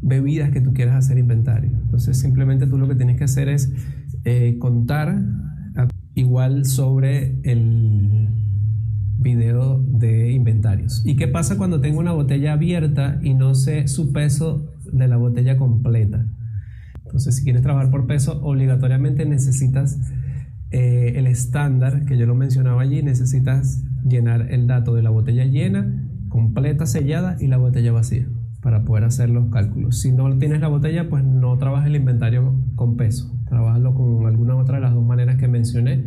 bebidas 0.00 0.48
que 0.48 0.62
tú 0.62 0.72
quieras 0.72 0.94
hacer 0.94 1.18
inventario. 1.18 1.68
Entonces 1.82 2.18
simplemente 2.18 2.66
tú 2.66 2.78
lo 2.78 2.88
que 2.88 2.94
tienes 2.94 3.18
que 3.18 3.24
hacer 3.24 3.50
es 3.50 3.70
eh, 4.24 4.56
contar 4.58 5.22
igual 6.14 6.64
sobre 6.64 7.38
el 7.42 8.30
video 9.18 9.84
de 9.86 10.32
inventarios. 10.32 11.02
¿Y 11.04 11.16
qué 11.16 11.28
pasa 11.28 11.58
cuando 11.58 11.82
tengo 11.82 12.00
una 12.00 12.12
botella 12.12 12.54
abierta 12.54 13.20
y 13.22 13.34
no 13.34 13.54
sé 13.54 13.86
su 13.86 14.10
peso 14.10 14.72
de 14.90 15.08
la 15.08 15.18
botella 15.18 15.58
completa? 15.58 16.24
Entonces 17.04 17.36
si 17.36 17.44
quieres 17.44 17.60
trabajar 17.60 17.90
por 17.90 18.06
peso, 18.06 18.40
obligatoriamente 18.42 19.26
necesitas 19.26 20.00
eh, 20.70 21.12
el 21.16 21.26
estándar 21.26 22.06
que 22.06 22.16
yo 22.16 22.24
lo 22.24 22.34
mencionaba 22.34 22.80
allí, 22.80 23.02
necesitas 23.02 23.84
llenar 24.08 24.50
el 24.50 24.66
dato 24.66 24.94
de 24.94 25.02
la 25.02 25.10
botella 25.10 25.44
llena 25.44 25.99
completa 26.30 26.86
sellada 26.86 27.36
y 27.38 27.48
la 27.48 27.58
botella 27.58 27.92
vacía 27.92 28.26
para 28.62 28.84
poder 28.84 29.04
hacer 29.04 29.28
los 29.28 29.50
cálculos. 29.50 30.00
Si 30.00 30.12
no 30.12 30.38
tienes 30.38 30.60
la 30.60 30.68
botella, 30.68 31.10
pues 31.10 31.24
no 31.24 31.56
trabajes 31.58 31.88
el 31.88 31.96
inventario 31.96 32.54
con 32.76 32.96
peso, 32.96 33.30
trabajalo 33.48 33.94
con 33.94 34.26
alguna 34.26 34.56
otra 34.56 34.76
de 34.76 34.82
las 34.82 34.94
dos 34.94 35.04
maneras 35.04 35.36
que 35.36 35.48
mencioné, 35.48 36.04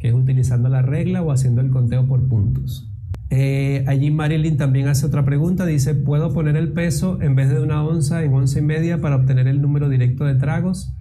que 0.00 0.08
es 0.08 0.14
utilizando 0.14 0.68
la 0.68 0.82
regla 0.82 1.22
o 1.22 1.30
haciendo 1.30 1.60
el 1.60 1.70
conteo 1.70 2.06
por 2.06 2.26
puntos. 2.28 2.92
Eh, 3.30 3.84
allí 3.88 4.10
Marilyn 4.12 4.56
también 4.56 4.86
hace 4.86 5.04
otra 5.04 5.24
pregunta, 5.24 5.66
dice, 5.66 5.94
¿puedo 5.94 6.32
poner 6.32 6.56
el 6.56 6.72
peso 6.72 7.20
en 7.20 7.34
vez 7.34 7.50
de 7.50 7.60
una 7.60 7.84
onza 7.84 8.22
en 8.22 8.32
once 8.32 8.60
y 8.60 8.62
media 8.62 9.00
para 9.00 9.16
obtener 9.16 9.48
el 9.48 9.60
número 9.60 9.88
directo 9.88 10.24
de 10.24 10.36
tragos? 10.36 10.92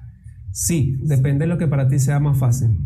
Sí, 0.51 0.97
depende 1.03 1.45
de 1.45 1.47
lo 1.47 1.57
que 1.57 1.67
para 1.67 1.87
ti 1.87 1.99
sea 1.99 2.19
más 2.19 2.37
fácil. 2.37 2.79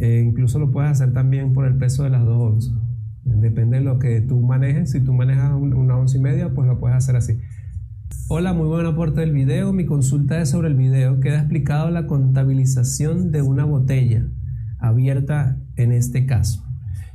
Eh, 0.00 0.22
incluso 0.26 0.58
lo 0.58 0.70
puedes 0.70 0.92
hacer 0.92 1.12
también 1.12 1.52
por 1.52 1.66
el 1.66 1.76
peso 1.76 2.04
de 2.04 2.10
las 2.10 2.24
dos 2.24 2.52
onzas. 2.52 2.85
Depende 3.26 3.78
de 3.78 3.84
lo 3.84 3.98
que 3.98 4.20
tú 4.20 4.40
manejes. 4.40 4.92
Si 4.92 5.00
tú 5.00 5.12
manejas 5.12 5.52
una 5.52 5.96
once 5.96 6.18
y 6.18 6.20
media, 6.20 6.54
pues 6.54 6.68
lo 6.68 6.78
puedes 6.78 6.96
hacer 6.96 7.16
así. 7.16 7.38
Hola, 8.28 8.52
muy 8.52 8.68
buen 8.68 8.86
aporte 8.86 9.20
del 9.20 9.32
video. 9.32 9.72
Mi 9.72 9.84
consulta 9.84 10.40
es 10.40 10.50
sobre 10.50 10.68
el 10.68 10.74
video. 10.74 11.20
Queda 11.20 11.40
explicado 11.40 11.90
la 11.90 12.06
contabilización 12.06 13.32
de 13.32 13.42
una 13.42 13.64
botella 13.64 14.26
abierta 14.78 15.58
en 15.76 15.92
este 15.92 16.26
caso. 16.26 16.64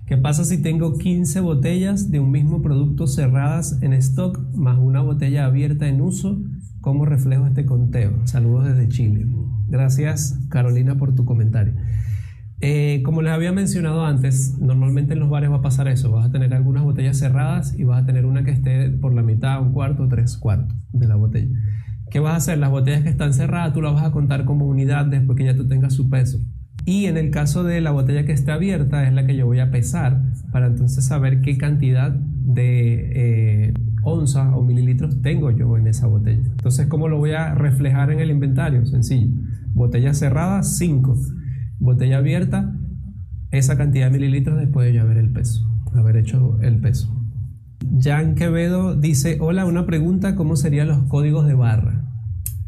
¿Qué 0.05 0.17
pasa 0.17 0.43
si 0.43 0.61
tengo 0.61 0.97
15 0.97 1.39
botellas 1.39 2.11
de 2.11 2.19
un 2.19 2.31
mismo 2.31 2.61
producto 2.61 3.07
cerradas 3.07 3.77
en 3.81 3.93
stock 3.93 4.39
más 4.53 4.77
una 4.77 5.01
botella 5.01 5.45
abierta 5.45 5.87
en 5.87 6.01
uso? 6.01 6.41
¿Cómo 6.81 7.05
reflejo 7.05 7.47
este 7.47 7.65
conteo? 7.65 8.27
Saludos 8.27 8.65
desde 8.65 8.89
Chile. 8.89 9.25
Gracias 9.69 10.37
Carolina 10.49 10.97
por 10.97 11.15
tu 11.15 11.23
comentario. 11.23 11.73
Eh, 12.63 13.01
como 13.03 13.23
les 13.23 13.33
había 13.33 13.51
mencionado 13.51 14.05
antes, 14.05 14.55
normalmente 14.59 15.13
en 15.13 15.19
los 15.19 15.29
bares 15.29 15.49
va 15.49 15.57
a 15.57 15.61
pasar 15.61 15.87
eso. 15.87 16.11
Vas 16.11 16.27
a 16.27 16.31
tener 16.31 16.53
algunas 16.53 16.83
botellas 16.83 17.17
cerradas 17.17 17.77
y 17.77 17.83
vas 17.83 18.03
a 18.03 18.05
tener 18.05 18.25
una 18.25 18.43
que 18.43 18.51
esté 18.51 18.89
por 18.91 19.13
la 19.13 19.23
mitad, 19.23 19.61
un 19.61 19.73
cuarto, 19.73 20.07
tres 20.07 20.37
cuartos 20.37 20.77
de 20.93 21.07
la 21.07 21.15
botella. 21.15 21.49
¿Qué 22.11 22.19
vas 22.19 22.33
a 22.33 22.37
hacer? 22.37 22.59
Las 22.59 22.69
botellas 22.69 23.01
que 23.01 23.09
están 23.09 23.33
cerradas 23.33 23.73
tú 23.73 23.81
las 23.81 23.93
vas 23.93 24.03
a 24.03 24.11
contar 24.11 24.45
como 24.45 24.67
unidad 24.67 25.05
después 25.05 25.37
que 25.37 25.45
ya 25.45 25.55
tú 25.55 25.67
tengas 25.67 25.93
su 25.93 26.09
peso. 26.09 26.39
Y 26.85 27.05
en 27.05 27.17
el 27.17 27.31
caso 27.31 27.63
de 27.63 27.81
la 27.81 27.91
botella 27.91 28.25
que 28.25 28.31
esté 28.31 28.51
abierta 28.51 29.07
es 29.07 29.13
la 29.13 29.25
que 29.25 29.35
yo 29.35 29.45
voy 29.45 29.59
a 29.59 29.71
pesar 29.71 30.21
para 30.51 30.67
entonces 30.67 31.05
saber 31.05 31.41
qué 31.41 31.57
cantidad 31.57 32.11
de 32.11 33.69
eh, 33.69 33.73
onzas 34.03 34.53
o 34.53 34.61
mililitros 34.61 35.21
tengo 35.21 35.51
yo 35.51 35.77
en 35.77 35.87
esa 35.87 36.07
botella. 36.07 36.43
Entonces, 36.45 36.87
¿cómo 36.87 37.07
lo 37.07 37.17
voy 37.17 37.31
a 37.31 37.55
reflejar 37.55 38.11
en 38.11 38.19
el 38.19 38.29
inventario? 38.29 38.85
Sencillo. 38.85 39.31
Botella 39.73 40.13
cerrada, 40.13 40.63
5. 40.63 41.17
Botella 41.81 42.19
abierta, 42.19 42.75
esa 43.49 43.75
cantidad 43.75 44.05
de 44.05 44.11
mililitros 44.11 44.59
después 44.59 44.85
de 44.85 44.93
yo 44.93 45.01
haber 45.01 45.17
el 45.17 45.31
peso, 45.31 45.67
haber 45.95 46.15
hecho 46.15 46.59
el 46.61 46.79
peso. 46.79 47.11
Jan 47.99 48.35
Quevedo 48.35 48.95
dice, 48.95 49.37
hola, 49.41 49.65
una 49.65 49.87
pregunta, 49.87 50.35
¿cómo 50.35 50.55
serían 50.55 50.89
los 50.89 50.99
códigos 51.05 51.47
de 51.47 51.55
barra? 51.55 52.05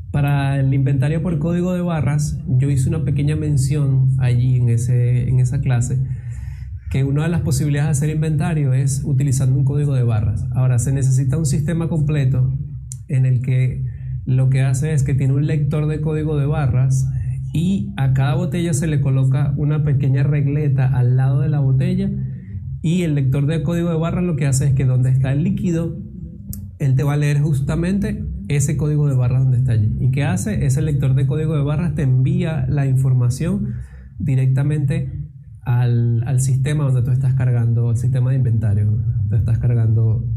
Para 0.10 0.60
el 0.60 0.74
inventario 0.74 1.22
por 1.22 1.38
código 1.38 1.74
de 1.74 1.82
barras, 1.82 2.39
yo 2.48 2.72
hice 2.72 2.89
una 2.89 3.03
pequeña 3.03 3.36
mención 3.36 4.10
allí 4.17 4.55
en, 4.55 4.70
ese, 4.70 5.29
en 5.29 5.39
esa 5.39 5.62
clase 5.62 6.00
que 6.89 7.03
una 7.03 7.22
de 7.22 7.29
las 7.29 7.41
posibilidades 7.41 8.00
de 8.00 8.05
hacer 8.05 8.15
inventario 8.15 8.74
es 8.74 9.03
utilizando 9.03 9.55
un 9.55 9.63
código 9.63 9.93
de 9.93 10.03
barras. 10.03 10.43
Ahora, 10.55 10.79
se 10.79 10.91
necesita 10.91 11.38
un 11.38 11.46
sistema 11.46 11.88
completo 11.88 12.51
en 13.10 13.27
el 13.27 13.43
que 13.43 13.86
lo 14.25 14.50
que 14.50 14.62
hace 14.62 14.93
es 14.93 15.03
que 15.03 15.13
tiene 15.13 15.34
un 15.34 15.46
lector 15.46 15.86
de 15.86 16.01
código 16.01 16.36
de 16.36 16.48
barras 16.48 17.08
y 17.53 17.93
a 17.98 18.13
cada 18.13 18.33
botella 18.33 18.74
se 18.74 18.88
le 18.88 19.00
coloca 19.00 19.53
una 19.57 19.83
pequeña 19.83 20.24
regleta 20.24 20.88
al 20.88 21.15
lado 21.15 21.39
de 21.39 21.50
la 21.50 21.60
botella 21.60 22.10
y 22.81 23.03
el 23.03 23.15
lector 23.15 23.45
de 23.45 23.63
código 23.63 23.89
de 23.89 23.95
barras 23.95 24.25
lo 24.25 24.36
que 24.36 24.48
hace 24.48 24.67
es 24.67 24.74
que 24.74 24.86
donde 24.86 25.12
está 25.12 25.31
el 25.31 25.43
líquido, 25.43 25.98
él 26.79 26.95
te 26.95 27.03
va 27.03 27.13
a 27.13 27.17
leer 27.17 27.39
justamente 27.39 28.25
ese 28.50 28.75
código 28.75 29.07
de 29.07 29.15
barras 29.15 29.43
donde 29.43 29.60
está 29.60 29.72
allí. 29.72 29.95
¿Y 30.01 30.12
qué 30.12 30.25
hace? 30.25 30.65
Ese 30.65 30.81
lector 30.81 31.15
de 31.15 31.25
código 31.25 31.55
de 31.55 31.63
barras 31.63 31.95
te 31.95 32.01
envía 32.01 32.65
la 32.67 32.86
información 32.88 33.75
directamente 34.19 35.29
al, 35.62 36.24
al, 36.27 36.41
sistema 36.41 36.83
donde 36.83 37.03
tú 37.03 37.12
estás 37.12 37.36
cargando, 37.36 37.91
el 37.91 37.98
sistema 37.98 38.31
de 38.31 38.36
inventario, 38.36 38.91
donde 38.91 39.38
estás 39.38 39.60
cargando 39.60 40.27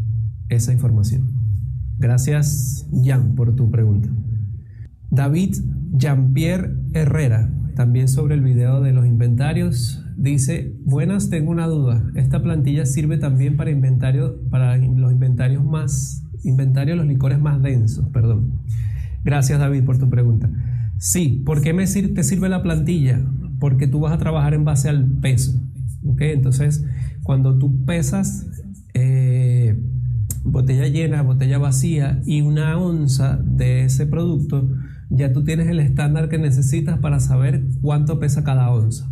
esa 0.48 0.72
información. 0.72 1.32
Gracias, 1.98 2.88
Jan, 3.02 3.34
por 3.34 3.56
tu 3.56 3.70
pregunta. 3.72 4.08
David 5.10 5.56
Jean-Pierre 5.92 6.74
Herrera, 7.00 7.50
también 7.74 8.08
sobre 8.08 8.34
el 8.34 8.42
video 8.42 8.80
de 8.80 8.92
los 8.92 9.06
inventarios, 9.06 10.04
dice, 10.16 10.74
buenas, 10.84 11.30
tengo 11.30 11.50
una 11.50 11.66
duda. 11.66 12.04
Esta 12.14 12.42
plantilla 12.42 12.86
sirve 12.86 13.18
también 13.18 13.56
para 13.56 13.70
inventario, 13.70 14.40
para 14.50 14.76
los 14.76 15.12
inventarios 15.12 15.64
más, 15.64 16.24
inventario 16.44 16.94
de 16.94 16.98
los 16.98 17.06
licores 17.06 17.38
más 17.38 17.62
densos, 17.62 18.08
perdón. 18.12 18.52
Gracias, 19.24 19.58
David, 19.58 19.84
por 19.84 19.98
tu 19.98 20.08
pregunta. 20.08 20.50
Sí, 20.98 21.42
¿por 21.44 21.60
qué 21.60 21.72
me 21.72 21.86
te 21.86 22.22
sirve 22.22 22.48
la 22.48 22.62
plantilla? 22.62 23.20
porque 23.58 23.86
tú 23.86 24.00
vas 24.00 24.12
a 24.12 24.18
trabajar 24.18 24.54
en 24.54 24.64
base 24.64 24.88
al 24.88 25.04
peso. 25.04 25.60
Entonces, 26.18 26.84
cuando 27.22 27.58
tú 27.58 27.84
pesas 27.84 28.46
eh, 28.94 29.78
botella 30.44 30.86
llena, 30.86 31.22
botella 31.22 31.58
vacía 31.58 32.22
y 32.24 32.42
una 32.42 32.78
onza 32.78 33.38
de 33.42 33.84
ese 33.84 34.06
producto, 34.06 34.68
ya 35.10 35.32
tú 35.32 35.44
tienes 35.44 35.68
el 35.68 35.80
estándar 35.80 36.28
que 36.28 36.38
necesitas 36.38 36.98
para 36.98 37.20
saber 37.20 37.64
cuánto 37.80 38.18
pesa 38.18 38.44
cada 38.44 38.70
onza. 38.70 39.08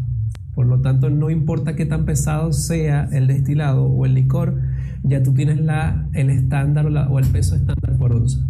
Por 0.54 0.66
lo 0.66 0.80
tanto, 0.80 1.10
no 1.10 1.30
importa 1.30 1.74
qué 1.74 1.86
tan 1.86 2.04
pesado 2.04 2.52
sea 2.52 3.08
el 3.12 3.26
destilado 3.26 3.86
o 3.86 4.06
el 4.06 4.14
licor, 4.14 4.60
ya 5.02 5.22
tú 5.22 5.34
tienes 5.34 5.60
la, 5.60 6.08
el 6.12 6.30
estándar 6.30 6.86
o, 6.86 7.18
el 7.18 7.26
peso 7.26 7.56
estándar 7.56 7.96
por 7.98 8.12
onza. 8.12 8.40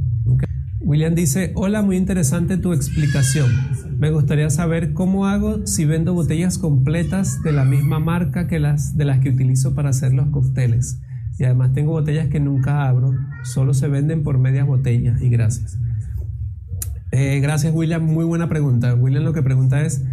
William 0.80 1.14
dice, 1.14 1.52
hola, 1.54 1.80
muy 1.80 1.96
interesante 1.96 2.58
tu 2.58 2.74
explicación. 2.74 3.50
Me 3.98 4.10
gustaría 4.10 4.50
saber 4.50 4.92
cómo 4.92 5.26
hago 5.26 5.66
si 5.66 5.86
vendo 5.86 6.12
botellas 6.12 6.58
completas 6.58 7.42
de 7.42 7.52
la 7.52 7.64
misma 7.64 8.00
marca 8.00 8.46
que 8.48 8.58
las 8.58 8.94
de 8.94 9.06
las 9.06 9.20
que 9.20 9.30
utilizo 9.30 9.74
para 9.74 9.90
hacer 9.90 10.12
los 10.12 10.28
cócteles. 10.28 11.00
Y 11.38 11.44
además 11.44 11.72
tengo 11.72 11.92
botellas 11.92 12.28
que 12.28 12.38
nunca 12.38 12.86
abro, 12.86 13.14
solo 13.44 13.72
se 13.72 13.88
venden 13.88 14.22
por 14.22 14.38
medias 14.38 14.66
botellas. 14.66 15.22
Y 15.22 15.30
gracias. 15.30 15.78
Eh, 17.16 17.38
gracias 17.38 17.72
William, 17.72 18.02
muy 18.04 18.24
buena 18.24 18.48
pregunta. 18.48 18.92
William 18.92 19.22
lo 19.22 19.32
que 19.32 19.40
pregunta 19.40 19.82
es, 19.82 20.04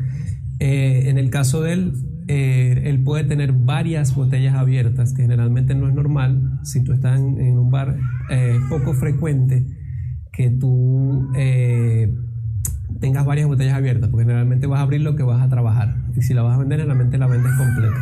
eh, 0.59 1.09
en 1.09 1.17
el 1.17 1.31
caso 1.31 1.63
de 1.63 1.73
él, 1.73 1.93
eh, 2.27 2.83
él 2.85 3.03
puede 3.03 3.23
tener 3.23 3.53
varias 3.53 4.13
botellas 4.13 4.53
abiertas, 4.53 5.11
que 5.11 5.23
generalmente 5.23 5.73
no 5.73 5.87
es 5.87 5.95
normal. 5.95 6.59
Si 6.61 6.83
tú 6.83 6.93
estás 6.93 7.19
en, 7.19 7.41
en 7.41 7.57
un 7.57 7.71
bar 7.71 7.97
poco 8.69 8.93
frecuente, 8.93 9.65
que 10.31 10.51
tú 10.51 11.27
tengas 12.99 13.25
varias 13.25 13.47
botellas 13.47 13.73
abiertas, 13.73 14.09
porque 14.09 14.25
generalmente 14.25 14.67
vas 14.67 14.79
a 14.79 14.83
abrir 14.83 15.01
lo 15.01 15.15
que 15.15 15.23
vas 15.23 15.41
a 15.41 15.49
trabajar. 15.49 15.95
Y 16.15 16.21
si 16.21 16.35
la 16.35 16.43
vas 16.43 16.55
a 16.55 16.59
vender, 16.59 16.81
generalmente 16.81 17.17
la 17.17 17.25
vendes 17.25 17.51
completa. 17.57 17.97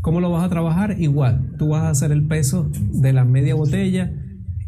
¿Cómo 0.00 0.22
lo 0.22 0.30
vas 0.30 0.42
a 0.42 0.48
trabajar? 0.48 0.98
Igual, 0.98 1.52
tú 1.58 1.68
vas 1.68 1.82
a 1.82 1.90
hacer 1.90 2.12
el 2.12 2.26
peso 2.26 2.70
de 2.94 3.12
la 3.12 3.26
media 3.26 3.54
botella 3.54 4.10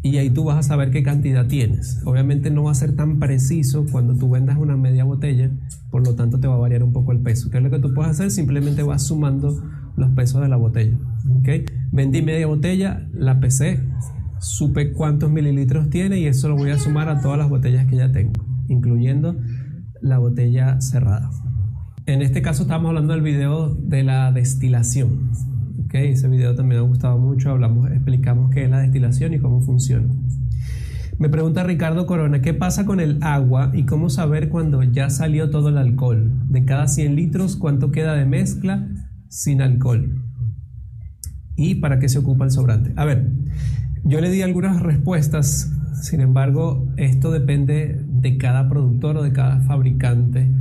y 0.05 0.19
ahí 0.19 0.29
tú 0.29 0.43
vas 0.43 0.57
a 0.57 0.61
saber 0.61 0.91
qué 0.91 1.01
cantidad 1.01 1.47
tienes. 1.47 1.99
Obviamente 2.05 2.51
no 2.51 2.65
va 2.65 2.71
a 2.71 2.75
ser 2.75 2.95
tan 2.95 3.17
preciso 3.17 3.87
cuando 3.91 4.13
tú 4.13 4.29
vendas 4.29 4.55
una 4.55 4.77
media 4.77 5.03
botella, 5.03 5.49
por 5.89 6.05
lo 6.05 6.13
tanto 6.13 6.39
te 6.39 6.47
va 6.47 6.53
a 6.53 6.59
variar 6.59 6.83
un 6.83 6.93
poco 6.93 7.11
el 7.11 7.21
peso. 7.21 7.49
¿Qué 7.49 7.57
es 7.57 7.63
lo 7.63 7.71
que 7.71 7.79
tú 7.79 7.91
puedes 7.91 8.11
hacer? 8.11 8.29
Simplemente 8.29 8.83
vas 8.83 9.07
sumando 9.07 9.63
los 9.97 10.11
pesos 10.11 10.41
de 10.41 10.47
la 10.47 10.57
botella. 10.57 10.95
¿okay? 11.39 11.65
Vendí 11.91 12.21
media 12.21 12.45
botella, 12.45 13.09
la 13.15 13.39
pesé, 13.39 13.79
supe 14.39 14.91
cuántos 14.91 15.31
mililitros 15.31 15.89
tiene 15.89 16.19
y 16.19 16.27
eso 16.27 16.49
lo 16.49 16.55
voy 16.55 16.69
a 16.69 16.77
sumar 16.77 17.09
a 17.09 17.19
todas 17.19 17.39
las 17.39 17.49
botellas 17.49 17.87
que 17.87 17.95
ya 17.95 18.11
tengo, 18.11 18.45
incluyendo 18.67 19.35
la 20.01 20.19
botella 20.19 20.79
cerrada. 20.81 21.31
En 22.05 22.21
este 22.21 22.43
caso 22.43 22.61
estamos 22.61 22.89
hablando 22.89 23.13
del 23.13 23.23
video 23.23 23.73
de 23.73 24.03
la 24.03 24.31
destilación. 24.31 25.31
¿Okay? 25.95 26.11
Ese 26.11 26.27
video 26.27 26.55
también 26.55 26.81
me 26.81 26.85
ha 26.85 26.89
gustado 26.89 27.17
mucho, 27.17 27.51
hablamos, 27.51 27.89
explicamos 27.89 28.51
qué 28.51 28.65
es 28.65 28.69
la 28.69 28.79
destilación 28.79 29.33
y 29.33 29.39
cómo 29.39 29.61
funciona. 29.61 30.13
Me 31.17 31.29
pregunta 31.29 31.63
Ricardo 31.63 32.05
Corona, 32.05 32.41
¿qué 32.41 32.53
pasa 32.53 32.85
con 32.85 32.99
el 32.99 33.19
agua 33.21 33.71
y 33.73 33.83
cómo 33.83 34.09
saber 34.09 34.49
cuando 34.49 34.83
ya 34.83 35.09
salió 35.09 35.49
todo 35.49 35.69
el 35.69 35.77
alcohol? 35.77 36.33
De 36.49 36.65
cada 36.65 36.89
100 36.89 37.15
litros, 37.15 37.55
¿cuánto 37.55 37.91
queda 37.91 38.13
de 38.13 38.25
mezcla 38.25 38.89
sin 39.29 39.61
alcohol? 39.61 40.21
¿Y 41.55 41.75
para 41.75 41.99
qué 41.99 42.09
se 42.09 42.19
ocupa 42.19 42.43
el 42.43 42.51
sobrante? 42.51 42.91
A 42.97 43.05
ver, 43.05 43.31
yo 44.03 44.19
le 44.19 44.29
di 44.29 44.41
algunas 44.41 44.81
respuestas, 44.81 45.71
sin 46.01 46.19
embargo, 46.19 46.91
esto 46.97 47.31
depende 47.31 48.03
de 48.05 48.37
cada 48.37 48.67
productor 48.67 49.15
o 49.15 49.23
de 49.23 49.31
cada 49.31 49.61
fabricante 49.61 50.51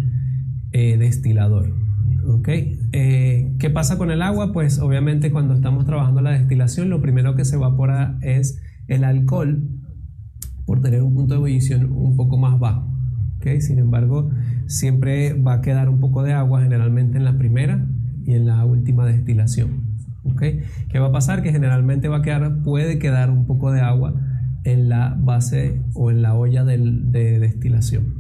eh, 0.71 0.97
destilador. 0.97 1.84
¿Okay? 2.27 2.79
Eh, 2.93 3.55
¿Qué 3.59 3.71
pasa 3.71 3.99
con 3.99 4.11
el 4.11 4.23
agua? 4.23 4.53
Pues 4.53 4.79
obviamente 4.79 5.31
cuando 5.31 5.55
estamos 5.55 5.85
trabajando 5.85 6.21
la 6.21 6.31
destilación, 6.31 6.91
lo 6.91 7.01
primero 7.01 7.35
que 7.37 7.45
se 7.45 7.57
evapora 7.57 8.19
es 8.23 8.61
el 8.89 9.05
alcohol 9.05 9.63
por 10.67 10.81
tener 10.81 11.03
un 11.03 11.15
punto 11.15 11.35
de 11.35 11.39
ebullición 11.39 11.93
un 11.93 12.17
poco 12.17 12.37
más 12.39 12.59
bajo. 12.59 12.89
¿okay? 13.39 13.61
Sin 13.61 13.79
embargo, 13.79 14.31
siempre 14.67 15.35
va 15.35 15.55
a 15.55 15.61
quedar 15.61 15.89
un 15.89 16.01
poco 16.01 16.23
de 16.23 16.33
agua 16.33 16.63
generalmente 16.63 17.19
en 17.19 17.25
la 17.25 17.37
primera 17.37 17.87
y 18.25 18.33
en 18.33 18.47
la 18.47 18.65
última 18.65 19.07
destilación. 19.07 19.95
¿Qué 20.39 20.99
va 20.99 21.07
a 21.07 21.13
pasar? 21.13 21.43
Que 21.43 21.53
generalmente 21.53 22.09
va 22.09 22.19
a 22.19 22.23
quedar, 22.23 22.63
puede 22.63 22.99
quedar 22.99 23.31
un 23.31 23.47
poco 23.47 23.73
de 23.73 23.81
agua 23.81 24.15
en 24.65 24.89
la 24.89 25.17
base 25.19 25.83
o 25.95 26.11
en 26.11 26.23
la 26.23 26.35
olla 26.35 26.65
de 26.65 27.39
destilación. 27.39 28.14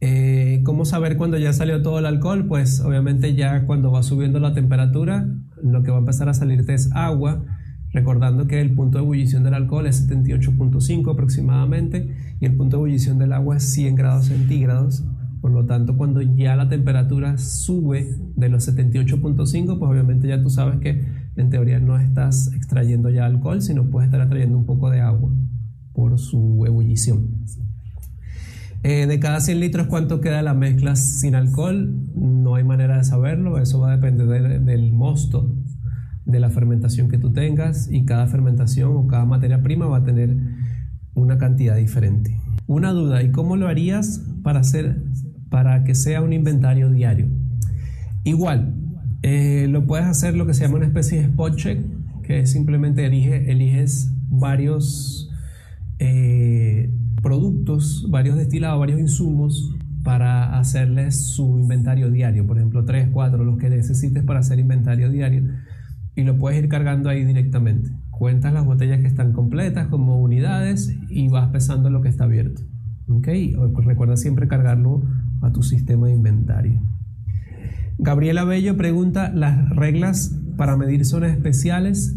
Eh, 0.00 0.60
¿Cómo 0.64 0.84
saber 0.84 1.16
cuando 1.16 1.38
ya 1.38 1.52
salió 1.52 1.82
todo 1.82 1.98
el 1.98 2.06
alcohol? 2.06 2.46
Pues 2.46 2.80
obviamente 2.80 3.34
ya 3.34 3.64
cuando 3.64 3.90
va 3.90 4.02
subiendo 4.02 4.38
la 4.38 4.54
temperatura, 4.54 5.28
lo 5.62 5.82
que 5.82 5.90
va 5.90 5.96
a 5.96 6.00
empezar 6.00 6.28
a 6.28 6.34
salirte 6.34 6.74
es 6.74 6.90
agua, 6.92 7.44
recordando 7.92 8.46
que 8.46 8.60
el 8.60 8.74
punto 8.74 8.98
de 8.98 9.04
ebullición 9.04 9.42
del 9.42 9.54
alcohol 9.54 9.86
es 9.86 10.08
78.5 10.08 11.12
aproximadamente 11.12 12.14
y 12.40 12.46
el 12.46 12.56
punto 12.56 12.76
de 12.76 12.82
ebullición 12.82 13.18
del 13.18 13.32
agua 13.32 13.56
es 13.56 13.72
100 13.72 13.94
grados 13.96 14.26
centígrados. 14.26 15.04
Por 15.40 15.52
lo 15.52 15.66
tanto, 15.66 15.96
cuando 15.96 16.20
ya 16.20 16.56
la 16.56 16.68
temperatura 16.68 17.38
sube 17.38 18.16
de 18.36 18.48
los 18.48 18.68
78.5, 18.68 19.78
pues 19.78 19.90
obviamente 19.90 20.28
ya 20.28 20.40
tú 20.42 20.50
sabes 20.50 20.80
que 20.80 21.04
en 21.36 21.50
teoría 21.50 21.78
no 21.78 21.98
estás 21.98 22.52
extrayendo 22.54 23.08
ya 23.10 23.26
alcohol, 23.26 23.62
sino 23.62 23.88
puedes 23.88 24.08
estar 24.08 24.20
extrayendo 24.20 24.58
un 24.58 24.66
poco 24.66 24.90
de 24.90 25.00
agua 25.00 25.30
por 25.92 26.18
su 26.18 26.64
ebullición. 26.66 27.44
Eh, 28.82 29.06
de 29.06 29.20
cada 29.20 29.40
100 29.40 29.60
litros, 29.60 29.86
¿cuánto 29.88 30.20
queda 30.20 30.40
la 30.42 30.54
mezcla 30.54 30.96
sin 30.96 31.34
alcohol? 31.34 31.94
No 32.14 32.54
hay 32.54 32.64
manera 32.64 32.98
de 32.98 33.04
saberlo, 33.04 33.58
eso 33.58 33.80
va 33.80 33.92
a 33.92 33.96
depender 33.96 34.60
del 34.62 34.92
mosto, 34.92 35.54
de 36.24 36.40
la 36.40 36.50
fermentación 36.50 37.08
que 37.08 37.18
tú 37.18 37.32
tengas 37.32 37.88
y 37.90 38.04
cada 38.04 38.26
fermentación 38.26 38.92
o 38.96 39.06
cada 39.06 39.24
materia 39.24 39.62
prima 39.62 39.86
va 39.86 39.98
a 39.98 40.04
tener 40.04 40.36
una 41.14 41.38
cantidad 41.38 41.76
diferente. 41.76 42.40
Una 42.66 42.92
duda, 42.92 43.22
¿y 43.22 43.32
cómo 43.32 43.56
lo 43.56 43.66
harías 43.66 44.24
para 44.42 44.60
hacer 44.60 45.02
para 45.50 45.84
que 45.84 45.94
sea 45.94 46.22
un 46.22 46.32
inventario 46.32 46.90
diario. 46.90 47.28
Igual, 48.24 48.74
eh, 49.22 49.66
lo 49.68 49.86
puedes 49.86 50.06
hacer 50.06 50.34
lo 50.34 50.46
que 50.46 50.54
se 50.54 50.64
llama 50.64 50.76
una 50.76 50.86
especie 50.86 51.18
de 51.18 51.24
spot 51.24 51.56
check, 51.56 51.80
que 52.22 52.40
es 52.40 52.52
simplemente 52.52 53.06
elige, 53.06 53.50
eliges 53.50 54.12
varios 54.28 55.30
eh, 55.98 56.92
productos, 57.28 58.06
varios 58.08 58.38
destilados, 58.38 58.80
varios 58.80 58.98
insumos 58.98 59.76
para 60.02 60.58
hacerles 60.58 61.26
su 61.26 61.58
inventario 61.58 62.10
diario, 62.10 62.46
por 62.46 62.56
ejemplo 62.56 62.86
3, 62.86 63.10
4, 63.12 63.44
los 63.44 63.58
que 63.58 63.68
necesites 63.68 64.24
para 64.24 64.40
hacer 64.40 64.58
inventario 64.58 65.10
diario 65.10 65.42
y 66.16 66.22
lo 66.22 66.38
puedes 66.38 66.58
ir 66.58 66.70
cargando 66.70 67.10
ahí 67.10 67.26
directamente. 67.26 67.90
Cuentas 68.08 68.54
las 68.54 68.64
botellas 68.64 69.00
que 69.00 69.08
están 69.08 69.34
completas 69.34 69.88
como 69.88 70.22
unidades 70.22 70.96
y 71.10 71.28
vas 71.28 71.50
pesando 71.50 71.90
lo 71.90 72.00
que 72.00 72.08
está 72.08 72.24
abierto. 72.24 72.62
Recuerda 73.06 74.16
siempre 74.16 74.48
cargarlo 74.48 75.02
a 75.42 75.52
tu 75.52 75.62
sistema 75.62 76.06
de 76.06 76.14
inventario. 76.14 76.80
Gabriela 77.98 78.44
Bello 78.44 78.78
pregunta, 78.78 79.30
¿las 79.34 79.68
reglas 79.68 80.34
para 80.56 80.78
medir 80.78 81.04
son 81.04 81.24
especiales? 81.24 82.16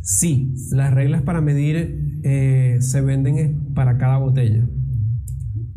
Sí, 0.00 0.54
las 0.72 0.94
reglas 0.94 1.20
para 1.20 1.42
medir 1.42 2.09
eh, 2.22 2.78
se 2.80 3.00
venden 3.00 3.72
para 3.74 3.98
cada 3.98 4.18
botella. 4.18 4.66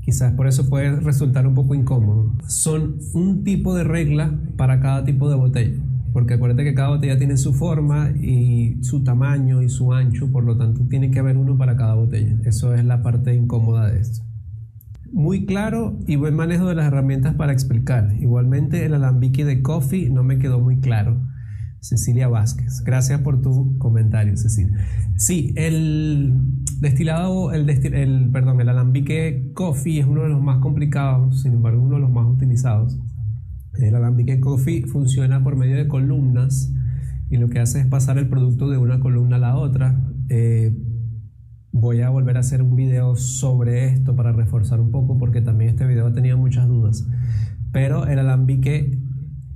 Quizás 0.01 0.33
por 0.33 0.47
eso 0.47 0.67
puede 0.69 0.99
resultar 0.99 1.47
un 1.47 1.53
poco 1.53 1.75
incómodo. 1.75 2.33
Son 2.47 2.97
un 3.13 3.43
tipo 3.43 3.73
de 3.73 3.85
regla 3.85 4.37
para 4.57 4.81
cada 4.81 5.05
tipo 5.05 5.29
de 5.29 5.35
botella. 5.35 5.81
Porque 6.11 6.35
acuérdate 6.35 6.63
que 6.63 6.75
cada 6.75 6.89
botella 6.89 7.17
tiene 7.17 7.37
su 7.37 7.53
forma 7.53 8.11
y 8.11 8.77
su 8.83 9.03
tamaño 9.03 9.63
y 9.63 9.69
su 9.69 9.93
ancho, 9.93 10.31
por 10.31 10.43
lo 10.43 10.57
tanto 10.57 10.85
tiene 10.87 11.09
que 11.09 11.19
haber 11.19 11.37
uno 11.37 11.57
para 11.57 11.75
cada 11.75 11.95
botella. 11.95 12.35
Eso 12.43 12.73
es 12.75 12.85
la 12.85 13.01
parte 13.01 13.33
incómoda 13.33 13.89
de 13.89 13.99
esto. 13.99 14.23
Muy 15.11 15.45
claro 15.45 15.97
y 16.05 16.15
buen 16.17 16.35
manejo 16.35 16.67
de 16.67 16.75
las 16.75 16.85
herramientas 16.85 17.35
para 17.35 17.53
explicar. 17.53 18.13
Igualmente 18.19 18.85
el 18.85 18.93
alambique 18.93 19.45
de 19.45 19.61
coffee 19.61 20.09
no 20.09 20.23
me 20.23 20.37
quedó 20.37 20.59
muy 20.59 20.79
claro. 20.81 21.21
Cecilia 21.83 22.29
Vázquez. 22.29 22.81
Gracias 22.85 23.19
por 23.19 23.41
tu 23.41 23.77
comentario, 23.77 24.37
Cecilia. 24.37 24.87
Sí, 25.17 25.53
el 25.57 26.33
destilado, 26.79 27.51
el, 27.51 27.69
el, 27.69 28.29
perdón, 28.31 28.61
el 28.61 28.69
alambique 28.69 29.51
coffee 29.53 29.99
es 29.99 30.05
uno 30.05 30.23
de 30.23 30.29
los 30.29 30.41
más 30.41 30.59
complicados, 30.59 31.41
sin 31.41 31.53
embargo, 31.53 31.83
uno 31.83 31.95
de 31.95 32.01
los 32.01 32.09
más 32.09 32.25
utilizados. 32.25 32.97
El 33.77 33.95
alambique 33.95 34.39
coffee 34.39 34.83
funciona 34.83 35.43
por 35.43 35.57
medio 35.57 35.75
de 35.75 35.89
columnas 35.89 36.73
y 37.29 37.35
lo 37.35 37.49
que 37.49 37.59
hace 37.59 37.81
es 37.81 37.87
pasar 37.87 38.17
el 38.17 38.29
producto 38.29 38.69
de 38.69 38.77
una 38.77 39.01
columna 39.01 39.35
a 39.35 39.39
la 39.39 39.57
otra. 39.57 40.07
Eh, 40.29 40.73
voy 41.73 41.99
a 41.99 42.09
volver 42.09 42.37
a 42.37 42.39
hacer 42.39 42.61
un 42.61 42.77
video 42.77 43.17
sobre 43.17 43.87
esto 43.87 44.15
para 44.15 44.31
reforzar 44.31 44.79
un 44.79 44.91
poco 44.91 45.17
porque 45.17 45.41
también 45.41 45.71
este 45.71 45.85
video 45.85 46.13
tenía 46.13 46.37
muchas 46.37 46.65
dudas. 46.65 47.05
Pero 47.73 48.07
el 48.07 48.19
alambique 48.19 49.02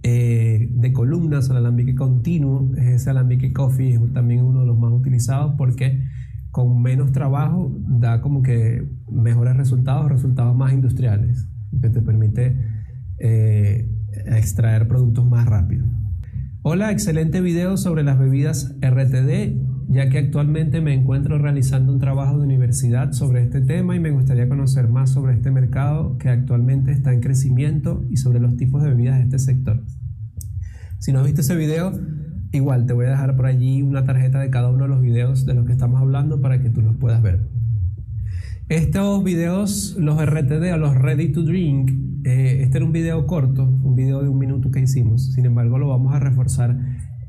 eh, 0.10 0.70
de 0.72 0.94
columnas, 0.94 1.50
el 1.50 1.58
alambique 1.58 1.94
continuo, 1.94 2.72
es 2.78 3.02
ese 3.02 3.10
alambique 3.10 3.52
coffee, 3.52 3.96
es 3.96 4.14
también 4.14 4.42
uno 4.42 4.62
de 4.62 4.66
los 4.66 4.80
más 4.80 4.94
utilizados 4.94 5.56
porque 5.58 6.02
con 6.50 6.82
menos 6.82 7.12
trabajo 7.12 7.76
da 7.90 8.22
como 8.22 8.42
que 8.42 8.88
mejores 9.12 9.58
resultados, 9.58 10.10
resultados 10.10 10.56
más 10.56 10.72
industriales, 10.72 11.50
que 11.82 11.90
te 11.90 12.02
permite 12.02 12.58
eh, 13.20 13.92
extraer 14.28 14.88
productos 14.88 15.26
más 15.26 15.46
rápido. 15.46 15.86
Hola, 16.62 16.92
excelente 16.92 17.42
video 17.42 17.76
sobre 17.76 18.04
las 18.04 18.18
bebidas 18.18 18.78
RTD, 18.80 19.60
ya 19.90 20.10
que 20.10 20.18
actualmente 20.18 20.82
me 20.82 20.94
encuentro 20.94 21.38
realizando 21.38 21.94
un 21.94 22.00
trabajo 22.00 22.38
de 22.38 22.44
universidad 22.44 23.14
sobre 23.14 23.44
este 23.44 23.62
tema 23.62 23.96
y 23.96 24.00
me 24.00 24.12
gustaría 24.12 24.50
conocer 24.50 24.90
más 24.90 25.12
sobre 25.12 25.34
este 25.34 25.50
mercado 25.50 26.18
que 26.18 26.30
actualmente 26.30 26.92
está 26.92 27.14
en 27.14 27.22
crecimiento 27.22 28.04
y 28.10 28.18
sobre 28.18 28.40
los 28.40 28.58
tipos 28.58 28.84
de 28.84 28.90
bebidas 28.90 29.18
de 29.18 29.24
este 29.24 29.40
sector. 29.40 29.84
Si 31.00 31.14
no 31.14 31.20
has 31.20 31.26
visto 31.26 31.42
ese 31.42 31.56
video, 31.56 31.94
igual 32.52 32.86
te 32.86 32.94
voy 32.94 33.06
a 33.06 33.12
dejar 33.12 33.36
por 33.38 33.46
allí 33.46 33.82
una 33.82 34.04
tarjeta 34.04 34.40
de 34.40 34.50
cada 34.50 34.70
uno 34.70 34.84
de 34.84 34.90
los 34.90 35.02
videos 35.02 35.46
de 35.46 35.54
los 35.54 35.66
que 35.66 35.72
estamos 35.72 36.02
hablando 36.02 36.42
para 36.42 36.62
que 36.62 36.70
tú 36.70 36.82
los 36.82 36.98
puedas 36.98 37.22
ver. 37.22 37.48
Estos 38.68 39.24
videos, 39.24 39.96
los 39.98 40.22
RTD 40.22 40.74
o 40.74 40.78
los 40.78 40.96
Ready 40.96 41.32
to 41.32 41.44
Drink, 41.44 41.92
eh, 42.26 42.64
este 42.64 42.80
era 42.80 42.86
un 42.86 42.92
video 42.92 43.26
corto, 43.26 43.64
un 43.64 43.96
video 43.96 44.22
de 44.22 44.28
un 44.28 44.38
minuto 44.38 44.70
que 44.70 44.82
hicimos. 44.82 45.34
Sin 45.34 45.46
embargo, 45.46 45.78
lo 45.78 45.88
vamos 45.88 46.14
a 46.14 46.20
reforzar 46.20 46.78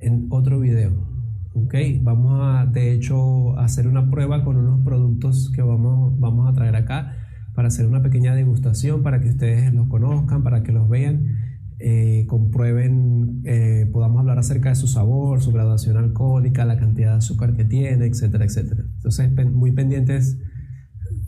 en 0.00 0.26
otro 0.30 0.58
video. 0.58 1.07
¿Ok? 1.54 1.74
Vamos 2.02 2.40
a, 2.42 2.66
de 2.66 2.92
hecho, 2.92 3.58
hacer 3.58 3.88
una 3.88 4.10
prueba 4.10 4.44
con 4.44 4.56
unos 4.56 4.80
productos 4.84 5.50
que 5.54 5.62
vamos, 5.62 6.18
vamos 6.18 6.48
a 6.48 6.52
traer 6.52 6.76
acá 6.76 7.14
para 7.54 7.68
hacer 7.68 7.86
una 7.86 8.02
pequeña 8.02 8.34
degustación, 8.34 9.02
para 9.02 9.20
que 9.20 9.30
ustedes 9.30 9.72
los 9.74 9.88
conozcan, 9.88 10.42
para 10.42 10.62
que 10.62 10.72
los 10.72 10.88
vean, 10.88 11.26
eh, 11.80 12.24
comprueben, 12.28 13.42
eh, 13.44 13.88
podamos 13.92 14.20
hablar 14.20 14.38
acerca 14.38 14.68
de 14.68 14.74
su 14.74 14.86
sabor, 14.86 15.40
su 15.40 15.52
graduación 15.52 15.96
alcohólica, 15.96 16.64
la 16.64 16.78
cantidad 16.78 17.12
de 17.12 17.18
azúcar 17.18 17.54
que 17.54 17.64
tiene, 17.64 18.06
etcétera, 18.06 18.44
etcétera. 18.44 18.84
Entonces, 18.96 19.32
muy 19.52 19.72
pendientes 19.72 20.38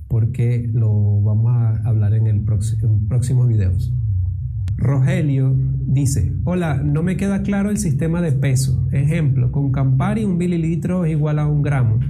porque 0.09 0.69
lo 0.73 1.23
vamos 1.23 1.53
a 1.53 1.89
hablar 1.89 2.15
en, 2.15 2.27
el 2.27 2.43
próximo, 2.43 3.01
próximos 3.09 3.47
videos. 3.47 3.93
Rogelio 4.81 5.55
dice, 5.87 6.33
hola, 6.45 6.83
no 6.83 7.03
me 7.03 7.17
queda 7.17 7.43
claro 7.43 7.71
el 7.71 7.77
sistema 7.77 8.23
de 8.23 8.33
peso. 8.33 8.89
Ejemplo, 8.93 9.53
con 9.53 9.73
Campari 9.73 10.25
un 10.25 10.39
mililitro 10.39 11.05
es 11.05 11.13
igual 11.13 11.39
a 11.39 11.47
un 11.47 11.63
gramo. 11.63 12.01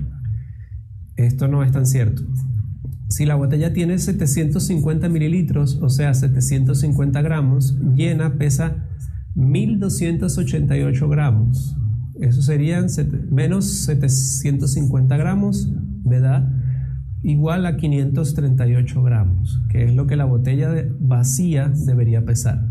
Esto 1.16 1.48
no 1.48 1.64
es 1.64 1.72
tan 1.72 1.84
cierto. 1.84 2.22
Si 3.08 3.26
la 3.26 3.34
botella 3.34 3.72
tiene 3.72 3.98
750 3.98 5.08
mililitros, 5.08 5.80
o 5.82 5.90
sea, 5.90 6.14
750 6.14 7.20
gramos, 7.22 7.76
llena 7.94 8.38
pesa 8.38 8.86
1288 9.34 11.08
gramos. 11.08 11.76
Eso 12.20 12.40
serían 12.40 12.86
menos 13.30 13.64
750 13.66 15.16
gramos, 15.16 15.72
me 16.04 16.20
da 16.20 16.48
igual 17.30 17.66
a 17.66 17.76
538 17.76 19.02
gramos, 19.02 19.62
que 19.70 19.84
es 19.84 19.94
lo 19.94 20.06
que 20.06 20.16
la 20.16 20.24
botella 20.24 20.70
vacía 20.98 21.68
debería 21.68 22.24
pesar. 22.24 22.66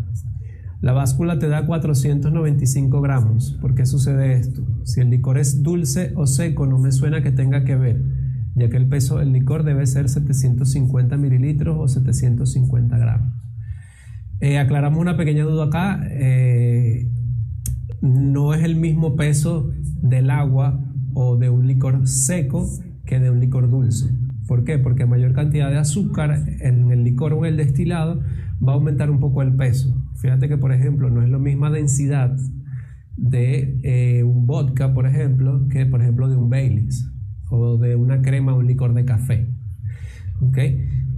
La 0.82 0.94
báscula 0.94 1.40
te 1.40 1.50
da 1.50 1.66
495 1.66 3.02
gramos. 3.02 3.58
¿Por 3.60 3.76
qué 3.76 3.86
sucede 3.86 4.34
esto? 4.34 4.66
Si 4.84 5.02
el 5.02 5.10
licor 5.10 5.38
es 5.38 5.62
dulce 5.62 6.14
o 6.16 6.26
seco, 6.26 6.66
no 6.66 6.78
me 6.78 6.92
suena 6.92 7.22
que 7.22 7.32
tenga 7.32 7.66
que 7.66 7.76
ver, 7.76 8.02
ya 8.56 8.70
que 8.70 8.78
el 8.78 8.88
peso 8.88 9.18
del 9.18 9.34
licor 9.34 9.64
debe 9.64 9.86
ser 9.88 10.08
750 10.08 11.18
mililitros 11.18 11.76
o 11.80 11.88
750 11.88 12.98
gramos. 12.98 13.34
Eh, 14.40 14.58
aclaramos 14.58 15.00
una 15.00 15.18
pequeña 15.18 15.44
duda 15.44 15.66
acá. 15.66 16.02
Eh, 16.12 17.10
no 18.02 18.54
es 18.54 18.64
el 18.64 18.78
mismo 18.78 19.18
peso 19.18 19.72
del 20.02 20.30
agua 20.30 20.80
o 21.14 21.36
de 21.36 21.50
un 21.50 21.68
licor 21.68 22.08
seco 22.08 22.70
que 23.06 23.20
de 23.20 23.30
un 23.30 23.42
licor 23.42 23.70
dulce. 23.70 24.10
¿Por 24.50 24.64
qué? 24.64 24.80
Porque 24.80 25.06
mayor 25.06 25.34
cantidad 25.34 25.70
de 25.70 25.78
azúcar 25.78 26.44
en 26.60 26.92
el 26.92 27.04
licor 27.04 27.34
o 27.34 27.46
en 27.46 27.52
el 27.52 27.58
destilado 27.58 28.20
va 28.68 28.72
a 28.72 28.76
aumentar 28.76 29.12
un 29.12 29.20
poco 29.20 29.44
el 29.44 29.54
peso. 29.54 29.96
Fíjate 30.16 30.50
que, 30.50 30.58
por 30.58 30.74
ejemplo, 30.74 31.12
no 31.12 31.22
es 31.22 31.30
la 31.30 31.38
misma 31.38 31.70
densidad 31.70 32.36
de 33.16 33.80
eh, 33.84 34.24
un 34.24 34.48
vodka, 34.48 34.92
por 34.92 35.06
ejemplo, 35.06 35.68
que, 35.70 35.86
por 35.86 36.02
ejemplo, 36.02 36.28
de 36.28 36.36
un 36.36 36.50
Baileys 36.50 37.12
o 37.52 37.78
de 37.78 37.96
una 37.96 38.24
crema 38.24 38.56
o 38.56 38.58
un 38.58 38.66
licor 38.66 38.96
de 38.96 39.06
café. 39.06 39.48
¿Ok? 40.42 40.58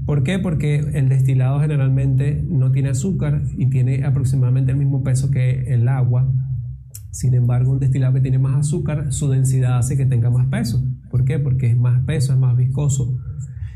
¿Por 0.06 0.24
qué? 0.24 0.38
Porque 0.38 0.80
el 0.94 1.08
destilado 1.08 1.62
generalmente 1.62 2.44
no 2.50 2.74
tiene 2.74 2.90
azúcar 2.90 3.44
y 3.58 3.68
tiene 3.68 4.04
aproximadamente 4.04 4.74
el 4.74 4.78
mismo 4.78 5.06
peso 5.06 5.32
que 5.32 5.74
el 5.74 5.88
agua. 5.88 6.30
Sin 7.12 7.34
embargo, 7.34 7.72
un 7.72 7.80
destilado 7.80 8.14
que 8.14 8.20
tiene 8.20 8.40
más 8.40 8.58
azúcar, 8.58 9.14
su 9.14 9.30
densidad 9.30 9.78
hace 9.78 9.96
que 9.96 10.06
tenga 10.06 10.30
más 10.30 10.48
peso. 10.48 10.86
¿Por 11.12 11.26
qué? 11.26 11.38
Porque 11.38 11.70
es 11.70 11.78
más 11.78 12.04
peso, 12.06 12.34
es 12.34 12.40
más 12.40 12.58
viscoso 12.58 13.20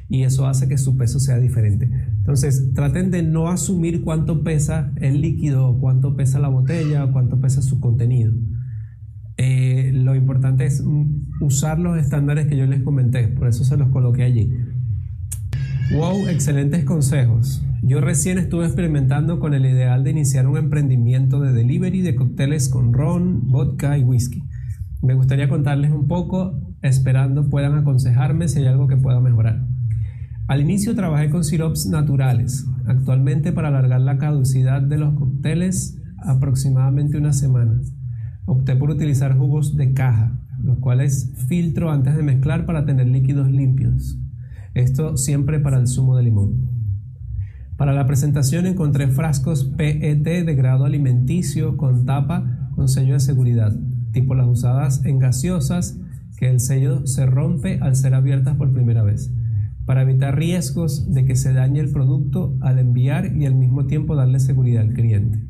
y 0.08 0.24
eso 0.24 0.48
hace 0.48 0.68
que 0.68 0.78
su 0.78 0.98
peso 0.98 1.20
sea 1.20 1.40
diferente. 1.40 1.90
Entonces, 2.18 2.74
traten 2.74 3.12
de 3.12 3.24
no 3.24 3.50
asumir 3.50 4.02
cuánto 4.02 4.44
pesa 4.44 4.92
el 4.98 5.22
líquido, 5.22 5.78
cuánto 5.80 6.16
pesa 6.16 6.40
la 6.40 6.48
botella, 6.48 7.12
cuánto 7.12 7.40
pesa 7.40 7.62
su 7.62 7.80
contenido. 7.80 8.34
Eh, 9.38 9.92
lo 9.94 10.16
importante 10.16 10.66
es 10.66 10.84
usar 11.42 11.80
los 11.80 11.98
estándares 11.98 12.48
que 12.48 12.56
yo 12.56 12.66
les 12.66 12.84
comenté, 12.84 13.28
por 13.28 13.48
eso 13.48 13.64
se 13.64 13.78
los 13.78 13.90
coloqué 13.90 14.24
allí. 14.24 14.54
Wow, 15.92 16.28
excelentes 16.28 16.84
consejos. 16.84 17.64
Yo 17.82 18.02
recién 18.02 18.38
estuve 18.38 18.66
experimentando 18.66 19.40
con 19.40 19.54
el 19.54 19.66
ideal 19.66 20.04
de 20.04 20.12
iniciar 20.12 20.48
un 20.48 20.58
emprendimiento 20.58 21.40
de 21.42 21.54
delivery 21.54 22.02
de 22.02 22.16
cócteles 22.16 22.70
con 22.70 22.94
ron, 22.94 23.52
vodka 23.52 23.98
y 23.98 24.04
whisky. 24.04 24.44
Me 25.04 25.14
gustaría 25.14 25.50
contarles 25.50 25.92
un 25.92 26.08
poco 26.08 26.60
esperando 26.88 27.50
puedan 27.50 27.76
aconsejarme 27.78 28.48
si 28.48 28.60
hay 28.60 28.68
algo 28.68 28.88
que 28.88 28.98
pueda 28.98 29.20
mejorar. 29.20 29.66
Al 30.48 30.62
inicio 30.62 30.96
trabajé 30.96 31.30
con 31.30 31.44
sirops 31.44 31.88
naturales. 31.88 32.68
Actualmente 32.86 33.52
para 33.52 33.70
alargar 33.70 34.02
la 34.02 34.18
caducidad 34.18 34.82
de 34.82 34.98
los 34.98 35.16
cócteles 35.16 36.00
aproximadamente 36.20 37.18
una 37.18 37.34
semana. 37.34 37.82
Opté 38.46 38.76
por 38.76 38.92
utilizar 38.92 39.36
jugos 39.38 39.76
de 39.76 39.94
caja, 39.94 40.40
los 40.62 40.78
cuales 40.78 41.34
filtro 41.48 41.92
antes 41.92 42.16
de 42.16 42.24
mezclar 42.24 42.66
para 42.66 42.86
tener 42.86 43.08
líquidos 43.08 43.50
limpios. 43.50 44.20
Esto 44.76 45.18
siempre 45.18 45.60
para 45.60 45.80
el 45.80 45.88
zumo 45.88 46.16
de 46.16 46.24
limón. 46.24 46.70
Para 47.78 47.94
la 47.94 48.06
presentación 48.06 48.68
encontré 48.68 49.08
frascos 49.08 49.66
PET 49.66 50.24
de 50.24 50.56
grado 50.56 50.86
alimenticio 50.86 51.76
con 51.76 52.06
tapa 52.06 52.70
con 52.76 52.88
sello 52.88 53.14
de 53.14 53.20
seguridad, 53.20 53.76
tipo 54.12 54.36
las 54.36 54.48
usadas 54.48 55.04
en 55.06 55.20
gaseosas, 55.20 56.00
que 56.38 56.50
el 56.50 56.60
sello 56.60 57.06
se 57.08 57.26
rompe 57.26 57.80
al 57.82 57.96
ser 57.96 58.14
abiertas 58.14 58.56
por 58.56 58.74
primera 58.74 59.04
vez, 59.04 59.34
para 59.86 60.02
evitar 60.02 60.36
riesgos 60.38 61.14
de 61.14 61.26
que 61.26 61.36
se 61.36 61.54
dañe 61.54 61.80
el 61.80 61.92
producto 61.92 62.58
al 62.62 62.80
enviar 62.80 63.36
y 63.36 63.46
al 63.46 63.56
mismo 63.56 63.86
tiempo 63.86 64.16
darle 64.16 64.40
seguridad 64.40 64.84
al 64.84 64.94
cliente. 64.94 65.46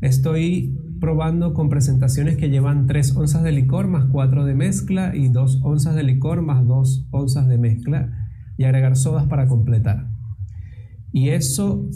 Estoy 0.00 0.78
probando 1.00 1.54
con 1.54 1.68
presentaciones 1.68 2.36
que 2.36 2.50
llevan 2.50 2.86
3 2.86 3.16
onzas 3.16 3.42
de 3.42 3.52
licor 3.52 3.88
más 3.88 4.06
4 4.06 4.44
de 4.44 4.54
mezcla 4.54 5.14
y 5.14 5.28
2 5.28 5.60
onzas 5.62 5.94
de 5.94 6.02
licor 6.02 6.42
más 6.42 6.66
2 6.66 7.08
onzas 7.10 7.48
de 7.48 7.58
mezcla 7.58 8.30
y 8.56 8.64
agregar 8.64 8.96
sodas 8.96 9.26
para 9.26 9.46
completar. 9.46 10.08
Y 11.12 11.30
eso 11.30 11.88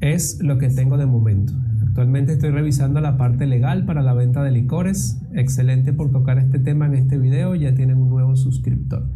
es 0.00 0.38
lo 0.42 0.58
que 0.58 0.68
tengo 0.68 0.96
de 0.96 1.06
momento. 1.06 1.52
Actualmente 1.90 2.34
estoy 2.34 2.50
revisando 2.50 3.00
la 3.00 3.16
parte 3.16 3.48
legal 3.48 3.84
para 3.84 4.00
la 4.00 4.14
venta 4.14 4.44
de 4.44 4.52
licores. 4.52 5.20
Excelente 5.34 5.92
por 5.92 6.12
tocar 6.12 6.38
este 6.38 6.60
tema 6.60 6.86
en 6.86 6.94
este 6.94 7.18
video. 7.18 7.56
Ya 7.56 7.74
tienen 7.74 7.96
un 7.96 8.08
nuevo 8.08 8.36
suscriptor. 8.36 9.10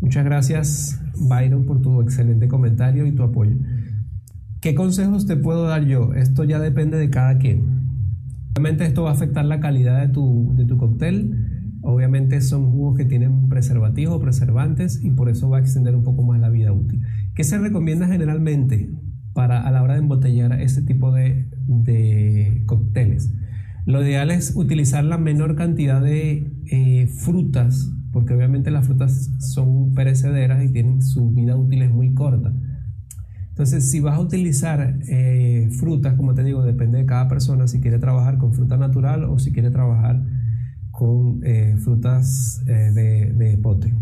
Muchas 0.00 0.24
gracias 0.24 1.02
Byron 1.28 1.66
por 1.66 1.82
tu 1.82 2.00
excelente 2.00 2.46
comentario 2.46 3.04
y 3.04 3.16
tu 3.16 3.24
apoyo. 3.24 3.56
¿Qué 4.60 4.76
consejos 4.76 5.26
te 5.26 5.36
puedo 5.36 5.64
dar 5.64 5.86
yo? 5.86 6.14
Esto 6.14 6.44
ya 6.44 6.60
depende 6.60 6.98
de 6.98 7.10
cada 7.10 7.36
quien. 7.38 7.64
Obviamente 8.52 8.86
esto 8.86 9.02
va 9.02 9.10
a 9.10 9.14
afectar 9.14 9.44
la 9.44 9.58
calidad 9.58 10.00
de 10.00 10.12
tu, 10.12 10.52
de 10.54 10.66
tu 10.66 10.78
cóctel. 10.78 11.72
Obviamente 11.82 12.40
son 12.42 12.70
jugos 12.70 12.96
que 12.96 13.06
tienen 13.06 13.48
preservativos 13.48 14.14
o 14.14 14.20
preservantes 14.20 15.02
y 15.02 15.10
por 15.10 15.30
eso 15.30 15.50
va 15.50 15.56
a 15.56 15.60
extender 15.62 15.96
un 15.96 16.04
poco 16.04 16.22
más 16.22 16.38
la 16.38 16.48
vida 16.48 16.72
útil. 16.72 17.02
¿Qué 17.34 17.42
se 17.42 17.58
recomienda 17.58 18.06
generalmente 18.06 18.88
para 19.32 19.62
a 19.66 19.70
la 19.72 19.82
hora 19.82 19.94
de 19.94 20.00
embotellar 20.00 20.52
este 20.60 20.82
tipo 20.82 21.12
de, 21.12 21.48
de 21.70 22.62
cócteles? 22.66 23.32
Lo 23.86 24.02
ideal 24.04 24.30
es 24.30 24.52
utilizar 24.56 25.04
la 25.04 25.18
menor 25.18 25.56
cantidad 25.56 26.02
de 26.02 26.52
eh, 26.66 27.06
frutas, 27.06 27.90
porque 28.12 28.34
obviamente 28.34 28.70
las 28.70 28.86
frutas 28.86 29.30
son 29.38 29.94
perecederas 29.94 30.64
y 30.64 30.68
tienen 30.68 31.02
su 31.02 31.30
vida 31.30 31.56
útil 31.56 31.82
es 31.82 31.90
muy 31.90 32.12
corta. 32.14 32.52
Entonces, 33.48 33.90
si 33.90 34.00
vas 34.00 34.16
a 34.16 34.20
utilizar 34.20 34.98
eh, 35.08 35.68
frutas, 35.78 36.14
como 36.14 36.34
te 36.34 36.44
digo, 36.44 36.62
depende 36.62 36.98
de 36.98 37.06
cada 37.06 37.28
persona, 37.28 37.66
si 37.68 37.80
quiere 37.80 37.98
trabajar 37.98 38.38
con 38.38 38.54
fruta 38.54 38.76
natural 38.76 39.24
o 39.24 39.38
si 39.38 39.52
quiere 39.52 39.70
trabajar 39.70 40.22
con 40.90 41.40
eh, 41.44 41.76
frutas 41.78 42.62
de, 42.66 43.32
de 43.32 43.58
pote. 43.58 43.92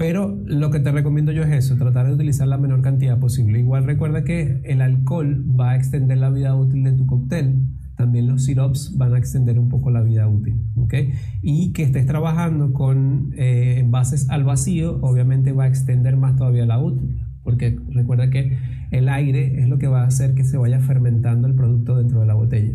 Pero 0.00 0.34
lo 0.46 0.70
que 0.70 0.80
te 0.80 0.90
recomiendo 0.92 1.30
yo 1.30 1.42
es 1.42 1.52
eso, 1.52 1.76
tratar 1.76 2.06
de 2.06 2.14
utilizar 2.14 2.48
la 2.48 2.56
menor 2.56 2.80
cantidad 2.80 3.18
posible. 3.18 3.58
Igual 3.60 3.84
recuerda 3.84 4.24
que 4.24 4.62
el 4.64 4.80
alcohol 4.80 5.44
va 5.60 5.72
a 5.72 5.76
extender 5.76 6.16
la 6.16 6.30
vida 6.30 6.56
útil 6.56 6.84
de 6.84 6.92
tu 6.92 7.04
cóctel. 7.04 7.66
También 7.96 8.26
los 8.26 8.46
sirops 8.46 8.96
van 8.96 9.12
a 9.12 9.18
extender 9.18 9.58
un 9.58 9.68
poco 9.68 9.90
la 9.90 10.00
vida 10.00 10.26
útil. 10.26 10.56
¿okay? 10.76 11.12
Y 11.42 11.74
que 11.74 11.82
estés 11.82 12.06
trabajando 12.06 12.72
con 12.72 13.34
eh, 13.36 13.76
envases 13.80 14.30
al 14.30 14.42
vacío, 14.42 14.98
obviamente 15.02 15.52
va 15.52 15.64
a 15.64 15.68
extender 15.68 16.16
más 16.16 16.34
todavía 16.34 16.64
la 16.64 16.78
útil. 16.78 17.20
Porque 17.42 17.78
recuerda 17.90 18.30
que 18.30 18.56
el 18.92 19.06
aire 19.06 19.60
es 19.60 19.68
lo 19.68 19.76
que 19.76 19.86
va 19.86 20.04
a 20.04 20.06
hacer 20.06 20.32
que 20.32 20.44
se 20.44 20.56
vaya 20.56 20.80
fermentando 20.80 21.46
el 21.46 21.54
producto 21.54 21.98
dentro 21.98 22.20
de 22.20 22.26
la 22.26 22.32
botella. 22.32 22.72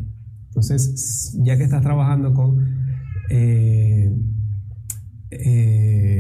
Entonces, 0.50 1.36
ya 1.44 1.58
que 1.58 1.64
estás 1.64 1.82
trabajando 1.82 2.36
con... 2.36 2.64
Eh, 3.32 4.12
eh, 5.32 6.15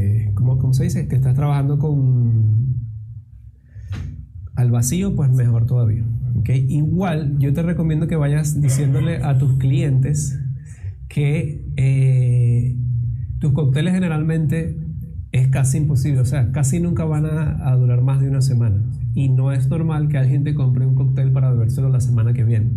¿cómo, 0.65 0.73
se 0.73 0.86
dice? 0.86 1.08
Que 1.08 1.15
estás 1.15 1.36
trabajando 1.36 1.78
con 1.78 2.73
al 4.56 4.71
vacío, 4.71 5.15
pues 5.15 5.30
mejor 5.32 5.67
todavía. 5.67 6.04
Igual 6.47 7.38
yo 7.38 7.54
te 7.54 7.62
recomiendo 7.62 8.08
que 8.08 8.15
vayas 8.15 8.60
diciéndole 8.60 9.17
a 9.23 9.38
tus 9.38 9.58
clientes 9.58 10.39
que 11.08 11.63
eh, 11.75 12.75
tus 13.38 13.51
cócteles 13.51 13.93
generalmente 13.93 14.75
es 15.32 15.49
casi 15.49 15.78
imposible, 15.78 16.21
o 16.21 16.25
sea, 16.25 16.51
casi 16.51 16.80
nunca 16.80 17.04
van 17.04 17.25
a, 17.25 17.75
durar 17.75 18.01
más 18.01 18.21
de 18.21 18.30
una 18.30 18.41
semana. 18.41 18.82
Y 19.13 19.30
no 19.30 19.51
es 19.51 19.69
normal 19.69 20.08
que 20.08 20.17
alguien 20.17 20.43
te 20.43 20.56
compre 20.56 20.86
un 20.88 20.95
cóctel 20.95 21.32
para 21.32 21.51
bebérselo 21.51 21.89
la 21.89 21.99
semana 21.99 22.34
que 22.34 22.43
viene. 22.43 22.71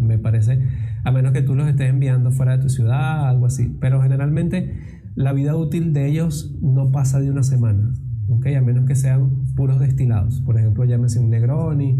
Me 0.00 0.18
parece, 0.18 0.60
a 1.02 1.10
menos 1.10 1.32
que 1.32 1.42
tú 1.42 1.56
los 1.56 1.66
estés 1.66 1.90
enviando 1.90 2.30
fuera 2.30 2.56
de 2.56 2.62
tu 2.62 2.68
ciudad, 2.68 3.28
algo 3.28 3.46
así. 3.46 3.76
Pero 3.80 4.00
generalmente 4.02 4.93
la 5.14 5.32
vida 5.32 5.56
útil 5.56 5.92
de 5.92 6.08
ellos 6.08 6.54
no 6.60 6.90
pasa 6.90 7.20
de 7.20 7.30
una 7.30 7.42
semana, 7.42 7.94
¿okay? 8.28 8.54
a 8.54 8.62
menos 8.62 8.86
que 8.86 8.96
sean 8.96 9.44
puros 9.54 9.78
destilados. 9.78 10.40
Por 10.40 10.58
ejemplo, 10.58 10.84
llámese 10.84 11.20
un 11.20 11.30
Negroni 11.30 11.96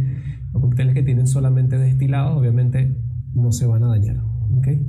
o 0.53 0.61
cócteles 0.61 0.95
que 0.95 1.03
tienen 1.03 1.27
solamente 1.27 1.79
destilados, 1.79 2.37
obviamente 2.37 2.97
no 3.35 3.53
se 3.53 3.67
van 3.67 3.85
a 3.85 3.89
dañar. 3.89 4.21
¿okay? 4.59 4.85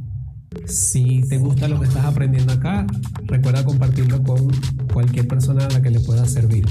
Si 0.66 1.22
te 1.28 1.38
gusta 1.38 1.68
lo 1.68 1.80
que 1.80 1.88
estás 1.88 2.06
aprendiendo 2.06 2.54
acá, 2.54 2.88
recuerda 3.26 3.64
compartirlo 3.64 4.24
con 4.24 4.48
cualquier 4.92 5.28
persona 5.28 5.66
a 5.66 5.70
la 5.70 5.82
que 5.82 5.92
le 5.92 6.00
pueda 6.00 6.26
servir. 6.26 6.66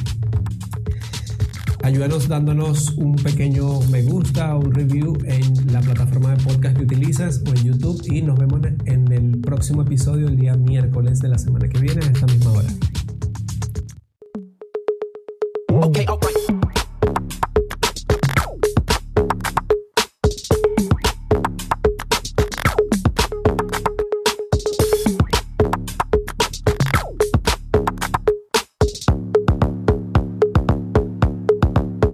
Ayúdanos 1.85 2.29
dándonos 2.29 2.93
un 2.97 3.15
pequeño 3.15 3.79
me 3.91 4.01
gusta 4.01 4.57
o 4.57 4.61
un 4.61 4.73
review 4.73 5.19
en 5.27 5.71
la 5.71 5.83
plataforma 5.83 6.31
de 6.31 6.43
podcast 6.43 6.79
que 6.79 6.85
utilizas 6.85 7.43
o 7.47 7.51
en 7.51 7.63
YouTube 7.63 8.01
y 8.11 8.23
nos 8.23 8.39
vemos 8.39 8.63
en 8.87 9.13
el 9.13 9.39
próximo 9.43 9.83
episodio 9.83 10.29
el 10.29 10.37
día 10.39 10.57
miércoles 10.57 11.21
de 11.21 11.29
la 11.29 11.37
semana 11.37 11.69
que 11.69 11.79
viene 11.79 12.01
a 12.03 12.07
esta 12.07 12.25
misma 12.25 12.53
hora. 12.53 12.69